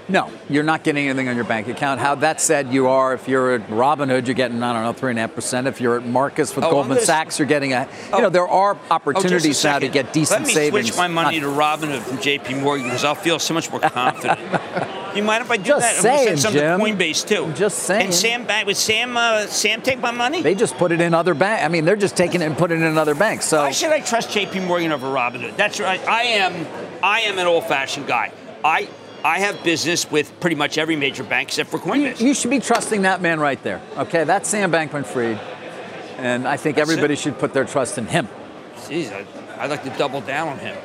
[0.10, 2.00] No, you're not getting anything on your bank account.
[2.00, 3.13] How that said, you are.
[3.13, 5.67] If you're at Robinhood, you're getting I don't know three and a half percent.
[5.67, 7.88] If you're at Marcus with oh, Goldman gonna, Sachs, you're getting a.
[8.12, 10.56] Oh, you know, there are oh, opportunities oh, now to get decent savings.
[10.56, 10.88] Let me savings.
[10.88, 12.56] switch my money not, to Robinhood from J.P.
[12.56, 14.39] Morgan because I'll feel so much more confident.
[15.15, 16.02] you mind if I do just that?
[16.02, 16.80] Saying, I'm send Jim.
[16.80, 17.45] to Coinbase too.
[17.45, 18.06] I'm just saying.
[18.06, 20.41] And Sam, would Sam, uh, Sam take my money?
[20.41, 21.63] They just put it in other bank.
[21.63, 23.43] I mean, they're just taking it and putting it in another bank.
[23.43, 24.62] So why should I trust J.P.
[24.62, 25.56] Morgan over Robinhood?
[25.56, 26.04] That's right.
[26.08, 26.65] I am.
[27.04, 28.32] I am an old-fashioned guy.
[28.63, 28.89] I
[29.24, 32.20] I have business with pretty much every major bank except for Coinbase.
[32.20, 33.82] You, you should be trusting that man right there.
[33.98, 35.40] Okay, that's Sam Bankman-Fried,
[36.18, 37.20] and I think that's everybody it.
[37.20, 38.28] should put their trust in him.
[38.76, 39.26] Jeez, I,
[39.64, 40.78] I'd like to double down on him.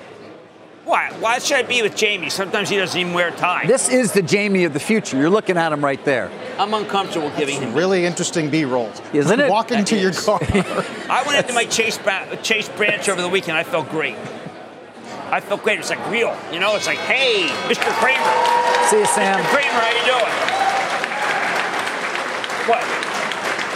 [0.85, 1.11] Why?
[1.19, 2.29] Why should I be with Jamie?
[2.29, 3.67] Sometimes he doesn't even wear a tie.
[3.67, 5.17] This is the Jamie of the future.
[5.17, 6.31] You're looking at him right there.
[6.59, 9.51] I'm uncomfortable giving him really interesting B-roll, isn't it?
[9.51, 10.41] Walk into your car.
[10.43, 11.99] I went into my Chase,
[12.43, 13.57] Chase branch over the weekend.
[13.57, 14.17] I felt great.
[15.35, 15.81] I felt great.
[15.81, 16.77] It's like real, you know.
[16.77, 17.91] It's like, hey, Mr.
[17.99, 18.23] Cramer.
[18.87, 19.43] See you, Sam.
[19.43, 19.51] Mr.
[19.51, 20.35] Cramer, how you doing?
[22.71, 22.85] What?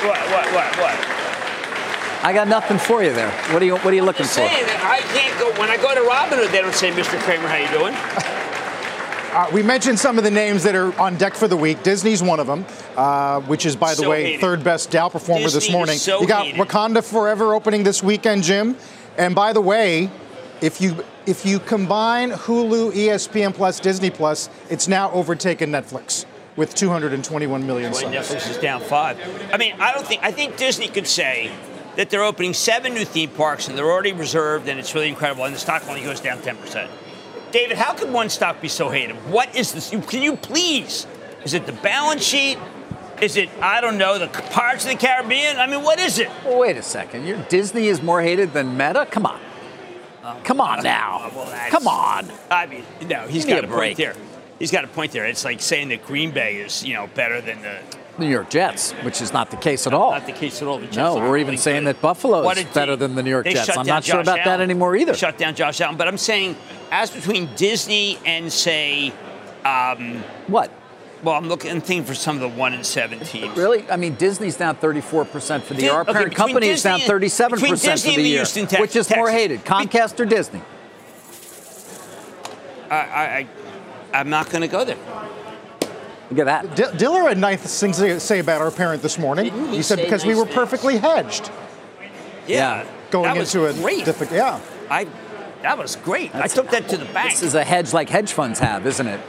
[0.06, 0.20] What?
[0.30, 0.46] What?
[0.54, 0.78] What?
[0.78, 2.24] What?
[2.24, 3.32] I got nothing for you there.
[3.50, 4.34] What are you What are you looking I'm for?
[4.34, 6.52] Saying that I can't go when I go to Robinhood.
[6.52, 7.18] They don't say, Mr.
[7.22, 7.94] Cramer, how you doing?
[9.34, 11.82] Uh, we mentioned some of the names that are on deck for the week.
[11.82, 12.64] Disney's one of them,
[12.96, 14.40] uh, which is, by the so way, hated.
[14.40, 15.98] third best Dow performer Disney this morning.
[15.98, 16.60] so you got hated.
[16.60, 18.76] Wakanda Forever opening this weekend, Jim.
[19.16, 20.08] And by the way,
[20.60, 26.24] if you if you combine Hulu, ESPN Plus, Disney Plus, it's now overtaken Netflix
[26.56, 28.14] with 221 million Boy, subs.
[28.14, 29.18] Netflix is down five.
[29.52, 31.50] I mean, I don't think I think Disney could say
[31.96, 35.44] that they're opening seven new theme parks and they're already reserved and it's really incredible
[35.44, 36.90] and the stock only goes down 10 percent.
[37.50, 39.16] David, how could one stock be so hated?
[39.30, 39.90] What is this?
[39.90, 41.06] Can you please?
[41.44, 42.58] Is it the balance sheet?
[43.22, 45.56] Is it, I don't know, the Pirates of the Caribbean?
[45.56, 46.28] I mean, what is it?
[46.44, 47.26] Well, wait a second.
[47.26, 49.08] You're, Disney is more hated than Meta?
[49.10, 49.40] Come on.
[50.44, 51.30] Come on now.
[51.34, 52.28] Well, Come on.
[52.50, 53.96] I mean, no, he's Give me got a a, break.
[53.96, 54.14] point there.
[54.58, 55.24] He's got a point there.
[55.26, 57.78] It's like saying that Green Bay is, you know, better than the.
[58.18, 60.10] New York Jets, which is not the case at all.
[60.10, 60.80] Not the case at all.
[60.80, 61.94] No, we're even really saying good.
[61.94, 62.98] that Buffalo is better team.
[62.98, 63.76] than the New York They Jets.
[63.76, 65.12] I'm not sure Josh about that anymore either.
[65.12, 66.56] They shut down Josh Allen, but I'm saying,
[66.90, 69.12] as between Disney and say,
[69.64, 70.16] um,
[70.48, 70.72] What?
[71.22, 73.56] Well, I'm looking and thinking for some of the one and seven teams.
[73.56, 73.88] Really?
[73.90, 75.92] I mean, Disney's down 34% for the Di- year.
[75.92, 78.36] Our okay, parent between company is down 37% between for the the year.
[78.38, 80.62] Houston Tex- which is more hated, Comcast or Disney?
[82.90, 83.24] I, I,
[84.12, 84.96] I, I'm not going to go there.
[86.30, 86.76] Look at that.
[86.76, 89.46] D- Diller had nice things to say about our parent this morning.
[89.46, 90.54] Didn't he He said say because we nice were things?
[90.54, 91.50] perfectly hedged
[92.46, 94.04] Yeah, going that was into a great.
[94.04, 94.36] difficult.
[94.36, 94.60] Yeah.
[94.90, 95.06] I,
[95.62, 96.34] that was great.
[96.34, 97.30] I took that to the bank.
[97.32, 99.20] This is a hedge like hedge funds have, isn't it?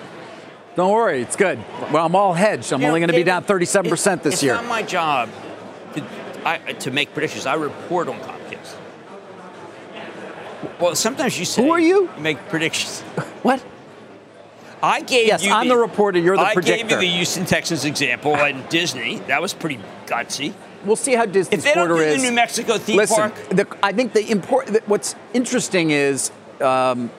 [0.80, 1.60] Don't worry, it's good.
[1.92, 2.72] Well, I'm all hedged.
[2.72, 4.54] I'm only going to be down 37% it- this it's year.
[4.54, 5.28] It's not my job
[5.94, 6.04] to,
[6.46, 7.46] I, to make predictions.
[7.46, 8.76] I report on Comcast.
[10.80, 12.04] Well, sometimes you say Who are you?
[12.16, 13.02] you make predictions.
[13.44, 13.62] What?
[14.82, 16.74] I gave Yes, you I'm the reporter, you're the predictor.
[16.74, 19.20] I gave you the Houston Texans example and Disney.
[19.28, 20.54] That was pretty gutsy.
[20.86, 22.24] We'll see how Disney's If they don't quarter do the.
[22.24, 24.88] New Mexico theme Listen, park, the, I think the important.
[24.88, 27.12] What's interesting is um,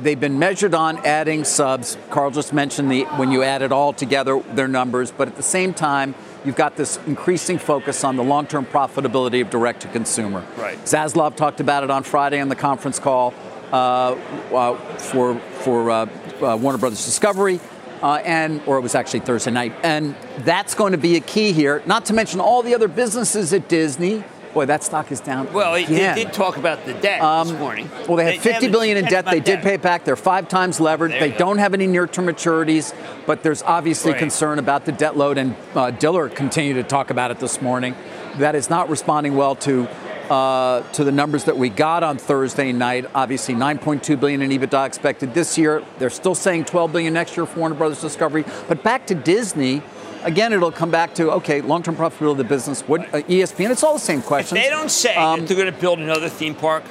[0.00, 1.96] they've been measured on adding subs.
[2.10, 5.10] Carl just mentioned the when you add it all together, their numbers.
[5.10, 9.50] But at the same time, you've got this increasing focus on the long-term profitability of
[9.50, 10.44] direct-to-consumer.
[10.56, 10.78] Right.
[10.84, 13.34] Zaslav talked about it on Friday on the conference call
[13.72, 14.12] uh,
[14.54, 16.06] uh, for for uh,
[16.42, 17.60] uh, Warner Brothers Discovery.
[18.02, 21.52] Uh, and or it was actually Thursday night, and that's going to be a key
[21.52, 21.82] here.
[21.86, 24.22] Not to mention all the other businesses at Disney.
[24.56, 25.52] Boy, that stock is down.
[25.52, 27.90] well, he, he did talk about the debt this morning.
[27.92, 29.26] Um, Well, they had 50 haven't billion in debt.
[29.26, 30.04] They did pay back.
[30.06, 31.10] They're five times levered.
[31.10, 32.94] There They don't have any near-term maturities,
[33.26, 34.18] but there's obviously Right.
[34.18, 35.36] concern about the debt load.
[35.36, 37.94] And uh, Diller continued to talk about it this morning.
[38.38, 39.86] That is not responding well to
[40.30, 43.04] uh, to the numbers that we got on Thursday night.
[43.14, 45.84] Obviously, 9.2 billion in EBITDA expected this year.
[45.98, 48.44] They're still saying 12 billion next year for Warner Brothers Discovery.
[48.68, 49.82] But back to Disney.
[50.24, 52.82] Again, it'll come back to okay, long-term profitability of the business.
[52.82, 53.70] What uh, ESPN?
[53.70, 54.60] It's all the same If questions.
[54.60, 56.82] they don't say Um, they're going to build another theme park,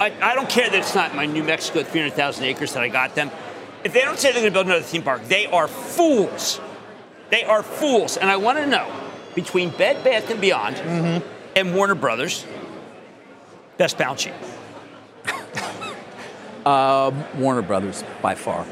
[0.00, 3.14] I, I don't care that it's not my New Mexico 300,000 acres that I got
[3.14, 3.30] them.
[3.84, 6.60] If they don't say they're going to build another theme park, they are fools.
[7.30, 8.16] They are fools.
[8.16, 8.90] And I want to know
[9.34, 11.26] between Bed Bath and Beyond Mm-hmm.
[11.56, 12.44] and Warner Brothers,
[13.78, 14.32] best balance sheet.
[16.64, 18.66] Warner Brothers by far.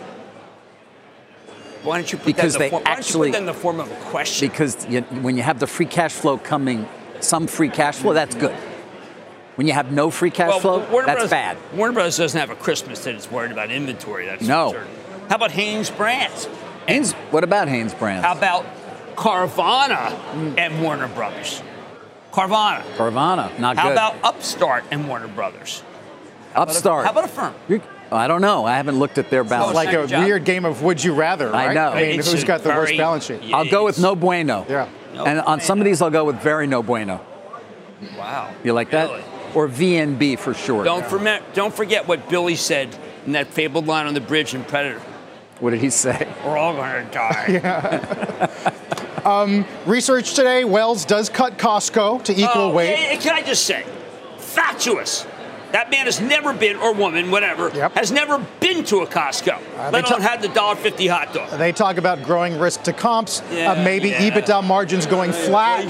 [1.83, 3.39] Why don't you put Because that in the form, why don't you actually- put that
[3.41, 4.49] in the form of a question?
[4.49, 6.89] because you, when you have the free cash flow coming,
[7.21, 8.55] some free cash flow, that's good.
[9.57, 11.57] When you have no free cash flow, Warner that's Brothers, bad.
[11.75, 14.27] Warner Brothers doesn't have a Christmas that it's worried about inventory.
[14.27, 14.71] That's No.
[14.73, 14.91] concerned.
[15.29, 16.49] How about Haynes Brands?
[16.89, 18.23] Hanes, what about Hanesbrands?
[18.23, 18.65] How about
[19.15, 20.13] Carvana
[20.59, 21.63] and Warner Brothers?
[22.33, 22.83] Carvana.
[22.97, 23.99] Carvana, not How good.
[23.99, 25.83] How about Upstart and Warner Brothers?
[26.55, 27.05] Upstart?
[27.05, 27.55] How about Affirm?
[27.69, 27.83] You're-
[28.15, 28.65] I don't know.
[28.65, 29.71] I haven't looked at their balance.
[29.71, 30.25] It's Like a job.
[30.25, 31.75] weird game of would you rather, I right?
[31.75, 31.89] know.
[31.91, 33.43] I mean, It's who's a got the worst balance sheet?
[33.43, 33.57] Yeah.
[33.57, 34.67] I'll go with no bueno.
[34.69, 34.89] Yeah.
[35.15, 37.21] No and on some of these, I'll go with very no bueno.
[38.19, 38.51] Wow.
[38.65, 39.11] You like that?
[39.11, 39.23] Really?
[39.55, 40.85] Or VNB for short.
[40.87, 42.97] Don't, forget, don't forget what Billy said
[43.27, 45.01] in that fabled line on the bridge in Predator.
[45.61, 46.27] What did he say?
[46.45, 48.49] We're all going to die.
[49.25, 49.65] Yeah.
[49.87, 52.95] Research today, Wells does cut Costco to equal Oh, weight.
[52.95, 53.85] eh, Can I just say,
[54.39, 55.27] fatuous.
[55.73, 57.95] That man has never been, or woman, whatever, Yep.
[57.95, 61.51] has never been to a Costco, they let alone had the $1.50 hot dog.
[61.59, 64.21] They talk about growing risk to comps, Yeah, uh, maybe yeah.
[64.31, 65.85] EBITDA margins going flat.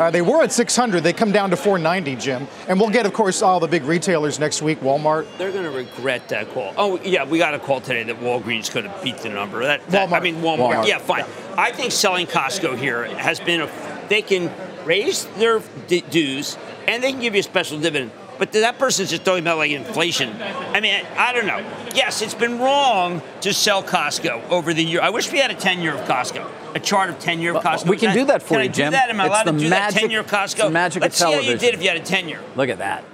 [0.00, 1.02] Uh, they were at 600.
[1.02, 2.48] They come down to 490, Jim.
[2.68, 4.80] And we'll get, of course, all the big retailers next week.
[4.80, 5.26] Walmart.
[5.36, 6.72] They're going to regret that call.
[6.78, 9.62] Oh, yeah, we got a call today that Walgreens could have beat the number.
[9.64, 10.72] That, that- I mean, Walmart.
[10.74, 10.86] Walmart.
[10.86, 11.24] Yeah, fine.
[11.58, 13.68] I think selling Costco here has been a.
[14.08, 14.50] They can
[14.86, 16.56] raise their d- dues
[16.88, 18.10] and they can give you a special dividend.
[18.38, 20.40] But that person's just talking about like inflation.
[20.40, 21.58] I mean, I don't know.
[21.94, 25.00] Yes, it's been wrong to sell Costco over the year.
[25.00, 27.62] I wish we had a 10 year of Costco, a chart of 10 year of
[27.62, 27.88] Costco.
[27.88, 28.92] we can Can do that for can you, I do Jim.
[28.92, 29.10] that?
[29.10, 30.44] Am I It's allowed the to do magic- that 10 year Costco?
[30.44, 32.40] it's the magic of Let's see how you did if you had a 10 year.
[32.56, 33.04] Look at that.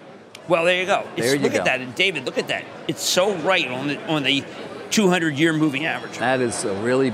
[0.48, 1.04] Well, there you go.
[1.16, 1.58] It's, There you look go.
[1.58, 2.64] at that, and David, look at that.
[2.86, 4.42] It's so right on the on the
[4.90, 6.16] 200 year moving average.
[6.18, 7.12] That is a really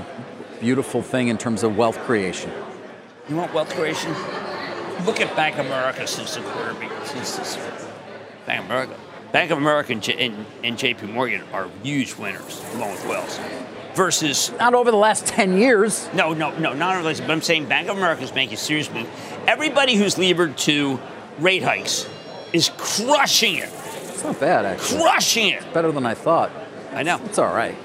[0.61, 2.49] beautiful thing in terms of wealth creation.
[3.27, 4.13] You want wealth creation?
[5.05, 6.73] Look at Bank of America since the quarter.
[7.03, 7.55] Since this,
[8.45, 8.95] Bank of America,
[9.31, 11.07] Bank of America and, J, and, and J.P.
[11.07, 13.39] Morgan are huge winners along with Wells.
[13.95, 16.09] Versus Not over the last 10 years.
[16.13, 17.13] no, no, no, not only.
[17.15, 19.07] But I'm saying Bank of America is making a serious move.
[19.47, 20.99] Everybody who's levered to
[21.39, 22.07] rate hikes
[22.51, 25.01] is crushing it, It's not bad, actually.
[25.01, 25.73] crushing it.
[25.73, 26.51] Better than I thought.
[26.93, 27.19] I know.
[27.25, 27.75] It's all right.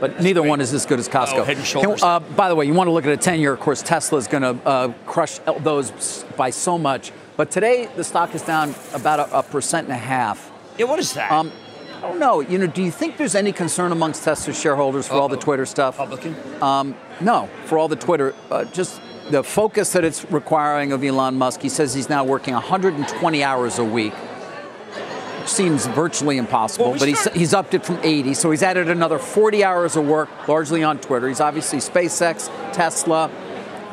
[0.00, 1.38] But neither one is as good as Costco.
[1.38, 2.00] Oh, head and shoulders.
[2.00, 3.82] Can- uh, by the way, you want to look at a 10 year, of course,
[3.82, 7.12] Tesla is going to uh, crush those by so much.
[7.36, 10.50] But today, the stock is down about a, a percent and a half.
[10.78, 11.30] Yeah, what is that?
[11.32, 11.52] Um,
[11.96, 12.40] I don't know.
[12.40, 15.66] You know, do you think there's any concern amongst Tesla shareholders for all the Twitter
[15.66, 15.98] stuff?
[15.98, 16.34] Republican?
[16.62, 19.00] Um, no, for all the Twitter, uh, just
[19.30, 21.60] the focus that it's requiring of Elon Musk.
[21.60, 24.14] He says he's now working 120 hours a week.
[24.14, 28.62] Which seems virtually impossible, Well, we but he's, he's upped it from 80, so he's
[28.62, 31.28] added another 40 hours of work, largely on Twitter.
[31.28, 33.30] He's obviously SpaceX, Tesla,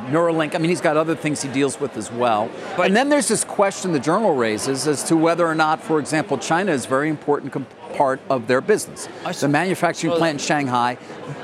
[0.10, 0.56] Neuralink.
[0.56, 2.50] I mean, he's got other things he deals with as well.
[2.76, 6.00] But- and then there's this question the journal raises as to whether or not, for
[6.00, 9.08] example, China is a very important comp- part of their business.
[9.40, 10.98] The manufacturing Well- plant in Shanghai.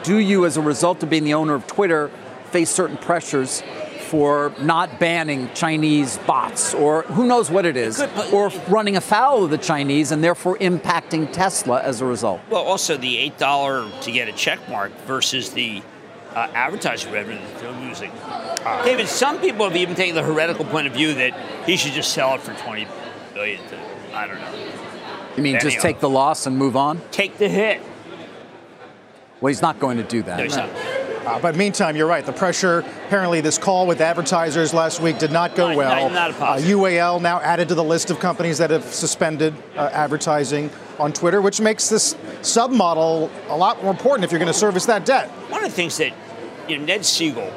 [0.04, 2.12] Do you, as a result of being the owner of Twitter,
[2.52, 3.64] face certain pressures
[4.10, 8.96] for not banning Chinese bots, or who knows what it is, Good, but- or running
[8.96, 12.40] afoul of the Chinese and therefore impacting Tesla as a result?
[12.52, 15.82] Well, also the eight dollar to get a check mark versus the
[16.36, 18.12] uh, advertising revenue that they're losing.
[18.84, 21.34] David, some people have even taken the heretical point of view that
[21.66, 22.88] he should just sell it for twenty
[23.34, 23.62] billion.
[23.70, 23.80] To,
[24.14, 24.54] I don't know.
[25.38, 27.02] You mean just take the loss and move on?
[27.12, 27.82] Take the hit.
[29.42, 30.38] Well, he's not going to do that.
[30.38, 30.70] No, he's not.
[31.26, 32.26] Uh, but meantime, you're right.
[32.26, 36.10] The pressure, apparently, this call with advertisers last week did not go Not- well.
[36.10, 36.68] not- not a uh.
[36.68, 40.70] UAL now added to the list of companies that have suspended uh, advertising
[41.00, 44.86] on Twitter, which makes this submodel a lot more important if you're going to service
[44.86, 45.30] that debt.
[45.50, 46.14] One of the things that
[46.68, 47.52] you know, Ned Segal,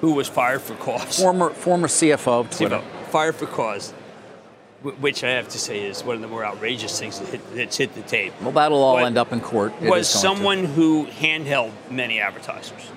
[0.00, 2.82] who was fired for cause, Former former CFO of Twitter.
[3.10, 3.94] fired for cause, wh-
[4.92, 7.76] which I have to say is one of the more outrageous things that hit, that's
[7.76, 8.32] hit the tape.
[8.40, 9.72] Well, that'll all end up in court.
[9.80, 10.04] It was going to.
[10.04, 12.90] someone who handheld many advertisers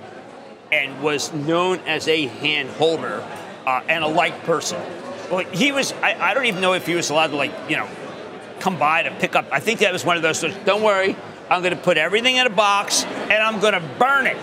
[0.72, 3.26] and was known as a hand holder
[3.66, 4.82] uh, and a like person.
[5.32, 7.78] Well, he was, I, I don't even know if he was allowed to, like, you
[7.78, 7.88] know,
[8.60, 9.48] come by to pick up.
[9.52, 11.16] I think that was one of those, don't worry,
[11.50, 14.38] I'm going to put everything in a box and I'm going to burn it.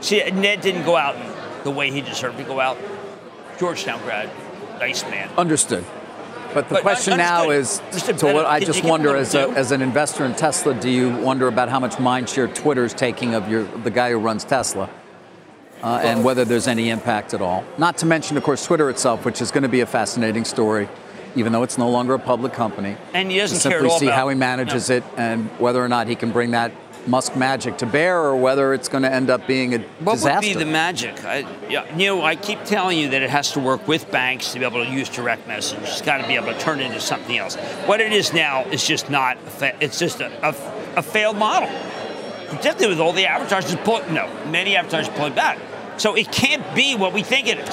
[0.00, 1.16] See, Ned didn't go out
[1.64, 2.76] the way he deserved to go out.
[3.58, 4.30] Georgetown grad,
[4.78, 5.28] nice man.
[5.36, 5.84] Understood.
[6.54, 7.80] But the But question now is.
[7.90, 8.18] Mr.
[8.18, 11.48] to what I just wonder as, a, as an investor in Tesla, do you wonder
[11.48, 14.90] about how much mind share Twitter's taking of your the guy who runs Tesla,
[15.82, 17.64] uh, and whether there's any impact at all?
[17.78, 20.88] Not to mention, of course, Twitter itself, which is going to be a fascinating story,
[21.36, 22.96] even though it's no longer a public company.
[23.14, 24.96] And he doesn't to care at simply all see about- how he manages no.
[24.96, 26.70] it and whether or not he can bring that
[27.06, 30.48] Musk magic to bear, or whether it's going to end up being a What disaster.
[30.48, 31.24] would be the magic?
[31.24, 34.52] I, yeah, you know, I keep telling you that it has to work with banks
[34.52, 35.80] to be able to use direct message.
[35.82, 37.56] It's got to be able to turn it into something else.
[37.86, 39.36] What it is now is just not.
[39.36, 41.68] A fa- it's just a, a, a failed model.
[42.48, 44.14] Particularly with all the advertisers pulling.
[44.14, 45.58] No, many advertisers pulling back.
[45.96, 47.68] So it can't be what we think it is.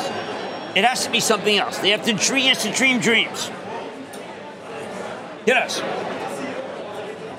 [0.76, 1.78] It has to be something else.
[1.80, 2.56] They have to dream.
[2.56, 3.52] To dream dreams.
[5.46, 5.82] Yes.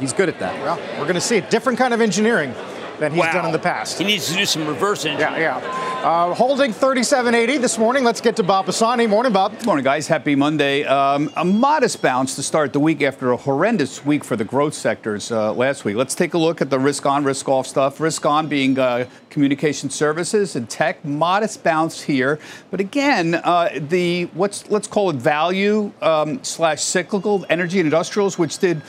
[0.01, 0.59] He's good at that.
[0.63, 2.55] Well, we're going to see a different kind of engineering
[2.99, 3.33] than he's Wow.
[3.33, 3.99] done in the past.
[3.99, 5.41] He needs to do some reverse engineering.
[5.41, 5.87] Yeah, yeah.
[6.07, 8.05] Uh, holding 3780 this morning.
[8.05, 9.07] Let's get to Bob Pisani.
[9.07, 9.57] Morning, Bob.
[9.57, 10.07] Good morning, guys.
[10.07, 10.85] Happy Monday.
[10.85, 14.73] Um, a modest bounce to start the week after a horrendous week for the growth
[14.75, 15.97] sectors uh, last week.
[15.97, 18.01] Let's take a look at the risk on, risk off stuff.
[18.01, 21.05] Risk on being uh, communication services and tech.
[21.05, 22.39] Modest bounce here,
[22.71, 28.39] but again, uh, the what's let's call it value um, slash cyclical energy and industrials,
[28.39, 28.81] which did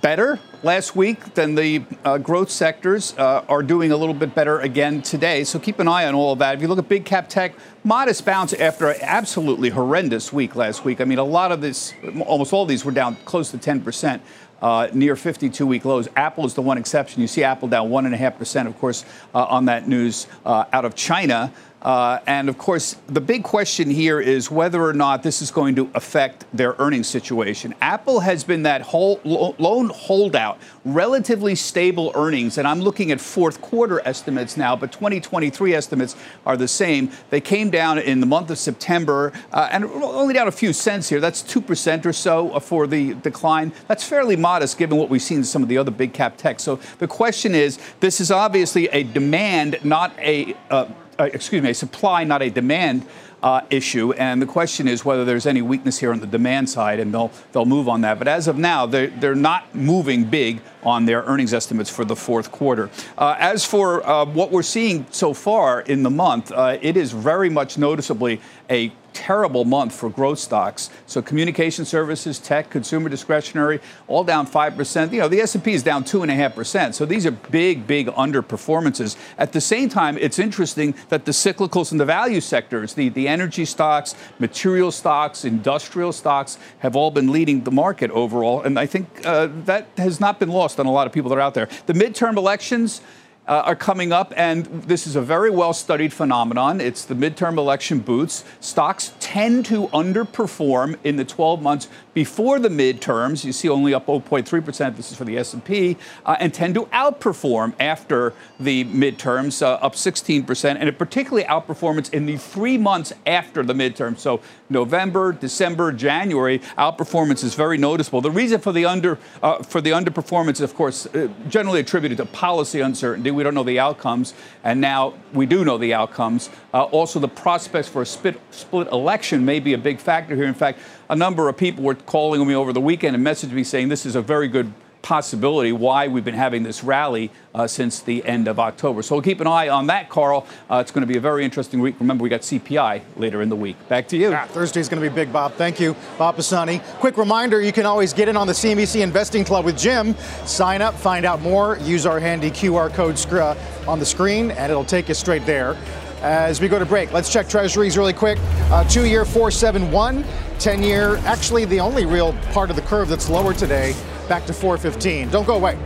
[0.00, 4.60] better last week than the uh, growth sectors uh, are doing a little bit better
[4.60, 5.44] again today.
[5.44, 6.54] So keep an eye on all of that.
[6.54, 10.84] If you look at big cap tech, modest bounce after an absolutely horrendous week last
[10.84, 11.00] week.
[11.00, 11.94] I mean, a lot of this,
[12.26, 14.22] almost all these were down close to 10 percent.
[14.60, 16.08] Uh, near 52 week lows.
[16.16, 17.22] Apple is the one exception.
[17.22, 21.52] You see Apple down 1.5%, of course, uh, on that news uh, out of China.
[21.82, 25.76] Uh, and of course, the big question here is whether or not this is going
[25.76, 27.72] to affect their earnings situation.
[27.80, 33.20] Apple has been that whole, lo- lone holdout, relatively stable earnings, and I'm looking at
[33.20, 37.12] fourth quarter estimates now, but 2023 estimates are the same.
[37.30, 41.08] They came down in the month of September, uh, and only down a few cents
[41.08, 41.20] here.
[41.20, 43.72] That's 2% or so for the decline.
[43.86, 46.58] That's fairly modest given what we've seen in some of the other big cap tech.
[46.58, 50.86] So the question is this is obviously a demand, not a uh,
[51.18, 53.06] uh, excuse me, a supply, not a demand
[53.42, 54.12] uh, issue.
[54.12, 57.30] And the question is whether there's any weakness here on the demand side, and they'll
[57.52, 58.18] they'll move on that.
[58.18, 62.16] But as of now, they're they're not moving big on their earnings estimates for the
[62.16, 62.90] fourth quarter.
[63.16, 67.12] Uh, as for uh, what we're seeing so far in the month, uh, it is
[67.12, 68.40] very much noticeably
[68.70, 70.90] a terrible month for growth stocks.
[71.06, 75.12] So communication services, tech, consumer discretionary, all down five percent.
[75.12, 76.94] You know, the S&P is down two and a half percent.
[76.94, 79.16] So these are big, big underperformances.
[79.36, 83.26] At the same time, it's interesting that the cyclicals and the value sectors, the, the
[83.26, 88.62] energy stocks, material stocks, industrial stocks, have all been leading the market overall.
[88.62, 91.38] And I think uh, that has not been lost on a lot of people that
[91.38, 91.68] are out there.
[91.86, 93.00] The midterm elections.
[93.48, 96.80] Uh, are coming up, and this is a very well studied phenomenon.
[96.80, 98.44] It's the midterm election boots.
[98.60, 101.88] Stocks tend to underperform in the 12 months
[102.18, 103.44] before the midterms.
[103.44, 104.96] You see only up 0.3%.
[104.96, 105.96] This is for the S&P,
[106.26, 112.12] uh, and tend to outperform after the midterms, uh, up 16%, and it particularly outperformance
[112.12, 114.18] in the three months after the midterm.
[114.18, 118.20] So November, December, January, outperformance is very noticeable.
[118.20, 122.26] The reason for the under uh, for the underperformance, of course, uh, generally attributed to
[122.26, 123.30] policy uncertainty.
[123.30, 126.50] We don't know the outcomes, and now we do know the outcomes.
[126.72, 130.44] Uh, also, the prospects for a split, split election may be a big factor here.
[130.44, 133.64] In fact, a number of people were calling me over the weekend and messaging me
[133.64, 138.00] saying this is a very good possibility why we've been having this rally uh, since
[138.00, 139.02] the end of October.
[139.02, 140.46] So we'll keep an eye on that, Carl.
[140.68, 141.96] Uh, it's going to be a very interesting week.
[141.98, 143.76] Remember, we got CPI later in the week.
[143.88, 144.30] Back to you.
[144.30, 145.54] Yeah, Thursday's going to be big, Bob.
[145.54, 146.80] Thank you, Bob Pisani.
[147.00, 150.14] Quick reminder you can always get in on the CNBC Investing Club with Jim.
[150.44, 153.54] Sign up, find out more, use our handy QR code uh,
[153.90, 155.76] on the screen, and it'll take you straight there.
[156.22, 158.38] As we go to break, let's check treasuries really quick.
[158.72, 160.24] Uh, two year 471,
[160.58, 163.94] 10 year, actually the only real part of the curve that's lower today,
[164.28, 165.30] back to 415.
[165.30, 165.78] Don't go away.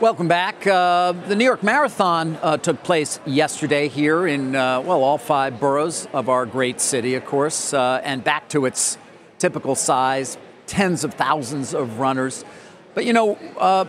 [0.00, 0.64] Welcome back.
[0.64, 5.58] Uh, the New York Marathon uh, took place yesterday here in, uh, well, all five
[5.58, 8.96] boroughs of our great city, of course, uh, and back to its
[9.38, 10.38] typical size
[10.68, 12.44] tens of thousands of runners.
[12.94, 13.86] But, you know, uh,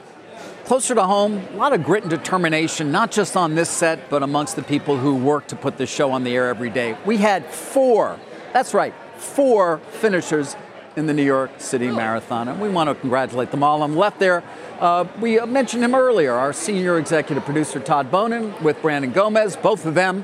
[0.66, 4.24] closer to home, a lot of grit and determination, not just on this set, but
[4.24, 6.98] amongst the people who work to put this show on the air every day.
[7.06, 8.20] We had four,
[8.54, 10.56] that's right, four finishers
[10.96, 13.86] in the New York City Marathon, and we want to congratulate them all.
[13.88, 14.44] The left there,
[14.80, 19.86] uh, we mentioned him earlier, our senior executive producer Todd Bonin with Brandon Gomez, both
[19.86, 20.24] of them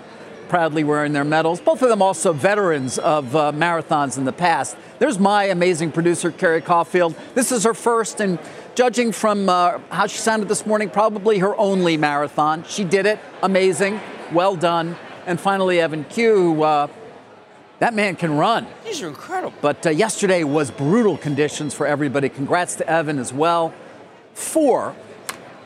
[0.49, 1.62] proudly wearing their medals.
[1.62, 4.76] Both of them also veterans of uh, marathons in the past.
[4.97, 7.16] There's my amazing producer, Carrie Caulfield.
[7.36, 8.39] This is her first, and
[8.80, 12.63] judging from uh, how she sounded this morning, probably her only marathon.
[12.63, 13.19] She did it.
[13.43, 13.99] Amazing.
[14.32, 14.95] Well done.
[15.25, 16.88] And finally, Evan Q, who, uh,
[17.80, 18.65] that man can run.
[18.86, 19.53] These are incredible.
[19.59, 22.30] But uh, yesterday was brutal conditions for everybody.
[22.30, 23.73] Congrats to Evan as well.
[24.34, 24.95] Four.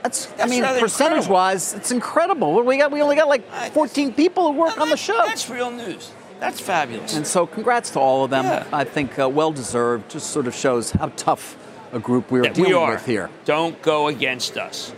[0.01, 1.33] That's, That's I mean, percentage incredible.
[1.35, 2.63] wise, it's incredible.
[2.63, 2.91] We got?
[2.91, 5.23] We only got like Uh, 14 people who work on the show.
[5.27, 6.11] That's real news.
[6.39, 7.15] That's fabulous.
[7.15, 8.45] And so, congrats to all of them.
[8.45, 8.65] Yeah.
[8.73, 10.09] I think uh, well deserved.
[10.09, 11.57] Just sort of shows how tough
[11.93, 12.91] a group we are that dealing we are.
[12.93, 13.29] with here.
[13.45, 14.93] Don't go against us.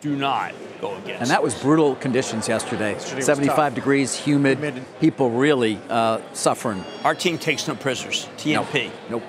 [0.00, 2.94] Do not go against And that was brutal conditions yesterday.
[2.94, 4.82] was 75 degrees, humid, Humid.
[4.98, 6.84] people really uh, suffering.
[7.04, 8.28] Our team takes no prisoners.
[8.38, 8.90] TNP.
[9.10, 9.22] Nope.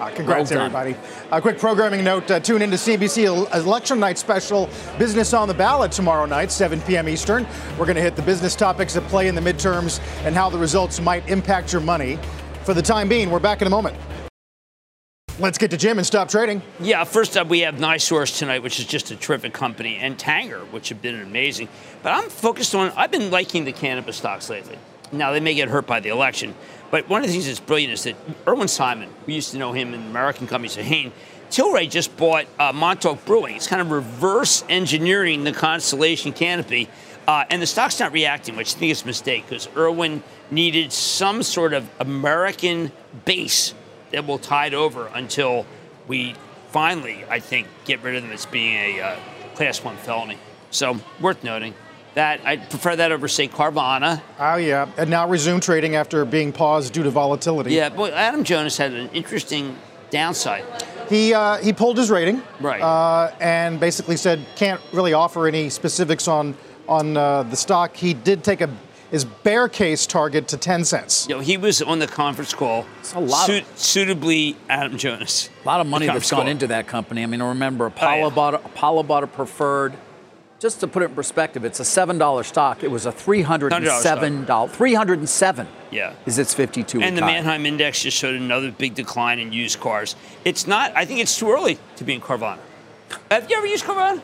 [0.00, 0.96] Uh, congrats, Well everybody.
[1.30, 5.54] A quick programming note uh, tune into CNBC El- Election Night special Business on the
[5.54, 7.08] Ballot tomorrow night, 7 p.m.
[7.08, 7.46] Eastern.
[7.78, 10.58] We're going to hit the business topics that play in the midterms and how the
[10.58, 12.18] results might impact your money.
[12.64, 13.96] For the time being, we're back in a moment.
[15.40, 16.62] Let's get to Jim and stop trading.
[16.78, 20.60] Yeah, first up, we have NiSource tonight, which is just a terrific company, and Tanger,
[20.70, 21.68] which have been amazing.
[22.04, 24.78] But I'm focused on, I've been liking the cannabis stocks lately.
[25.10, 26.54] Now, they may get hurt by the election,
[26.92, 28.14] but one of the things that's brilliant is that
[28.46, 31.10] Irwin Simon, we used to know him in American companies, Hain,
[31.50, 33.56] Tilray just bought uh, Montauk Brewing.
[33.56, 36.88] It's kind of reverse engineering the Constellation canopy.
[37.26, 40.22] Uh, and the stock's not reacting, which I think is a mistake because Irwin
[40.52, 42.92] needed some sort of American
[43.24, 43.74] base
[44.14, 45.66] that will tide over until
[46.08, 46.34] we
[46.68, 49.16] finally, I think, get rid of them as being a uh,
[49.54, 50.38] class one felony.
[50.70, 51.74] So worth noting
[52.14, 54.22] that I prefer that over say Carvana.
[54.38, 54.88] Oh, yeah.
[54.96, 57.72] And now resume trading after being paused due to volatility.
[57.72, 59.76] Yeah, but Adam Jonas had an interesting
[60.10, 60.64] downside.
[61.08, 62.40] He, uh, he pulled his rating.
[62.60, 62.80] Right.
[62.80, 66.56] Uh, and basically said can't really offer any specifics on,
[66.88, 67.96] on uh, the stock.
[67.96, 68.70] He did take a,
[69.14, 71.28] his bear case target to 10 cents.
[71.28, 72.84] You know, he was on the conference call.
[73.14, 75.50] a lot of- suitably Adam Jonas.
[75.64, 76.48] A lot of money that's gone call.
[76.48, 77.22] into that company.
[77.22, 78.34] I mean, remember, oh, Apollo, yeah.
[78.34, 79.92] bought, a, Apollo bought a preferred.
[80.58, 82.82] Just to put it in perspective, it's a $7 stock.
[82.82, 84.68] It was a $307.
[84.68, 86.14] 307 Yeah.
[86.26, 87.34] is its 52 And the high.
[87.34, 90.16] Manheim Index just showed another big decline in used cars.
[90.44, 92.58] It's not, I think it's too early to be in Carvana.
[93.30, 94.20] Have you ever used Carvana?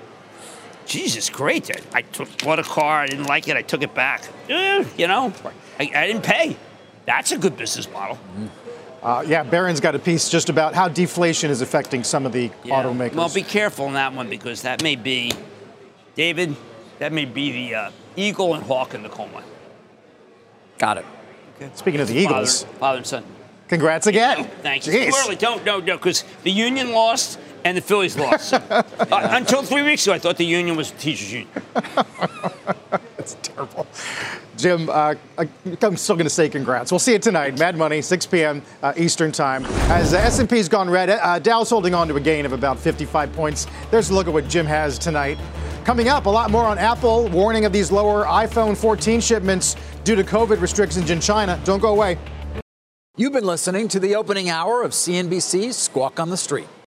[0.87, 1.71] Jesus, great.
[1.71, 4.23] I, I took, bought a car, I didn't like it, I took it back.
[4.49, 5.33] Eh, you know,
[5.79, 6.57] I, I didn't pay.
[7.07, 8.19] That's a good business model.
[9.03, 12.51] Uh, yeah, Barron's got a piece just about how deflation is affecting some of the
[12.65, 12.83] Yeah.
[12.83, 13.15] automakers.
[13.15, 15.33] Well, be careful on that one because that may be,
[16.17, 16.55] David,
[16.99, 19.45] that may be the uh, eagle and hawk in the coal mine.
[20.79, 21.07] Got it.
[21.75, 23.25] Speaking of the Eagles, Father, father and son.
[23.69, 24.45] congrats again.
[24.63, 24.93] Thank you.
[24.93, 25.27] Jeez.
[25.27, 25.35] Too.
[25.37, 28.51] Don't, no, no, because the union lost and the Phillies lost.
[28.51, 28.83] So, uh,
[29.33, 31.49] until three weeks ago, I thought the union was the teachers' union.
[33.17, 33.87] That's terrible.
[34.57, 35.49] Jim, uh, I-
[35.83, 36.91] I'm still going to say congrats.
[36.91, 37.59] We'll see you tonight.
[37.59, 38.63] Mad Money, 6 p.m.
[38.83, 39.65] Uh, Eastern Time.
[39.91, 43.33] As the S&P's gone red, uh, Dow's holding on to a gain of about 55
[43.33, 43.67] points.
[43.91, 45.39] There's a look at what Jim has tonight.
[45.85, 50.15] Coming up, a lot more on Apple warning of these lower iPhone 14 shipments due
[50.17, 51.61] to COVID restrictions in China.
[51.65, 52.19] Don't go away.
[53.17, 56.69] You've been listening to the opening hour of CNBC's Squawk on the Street.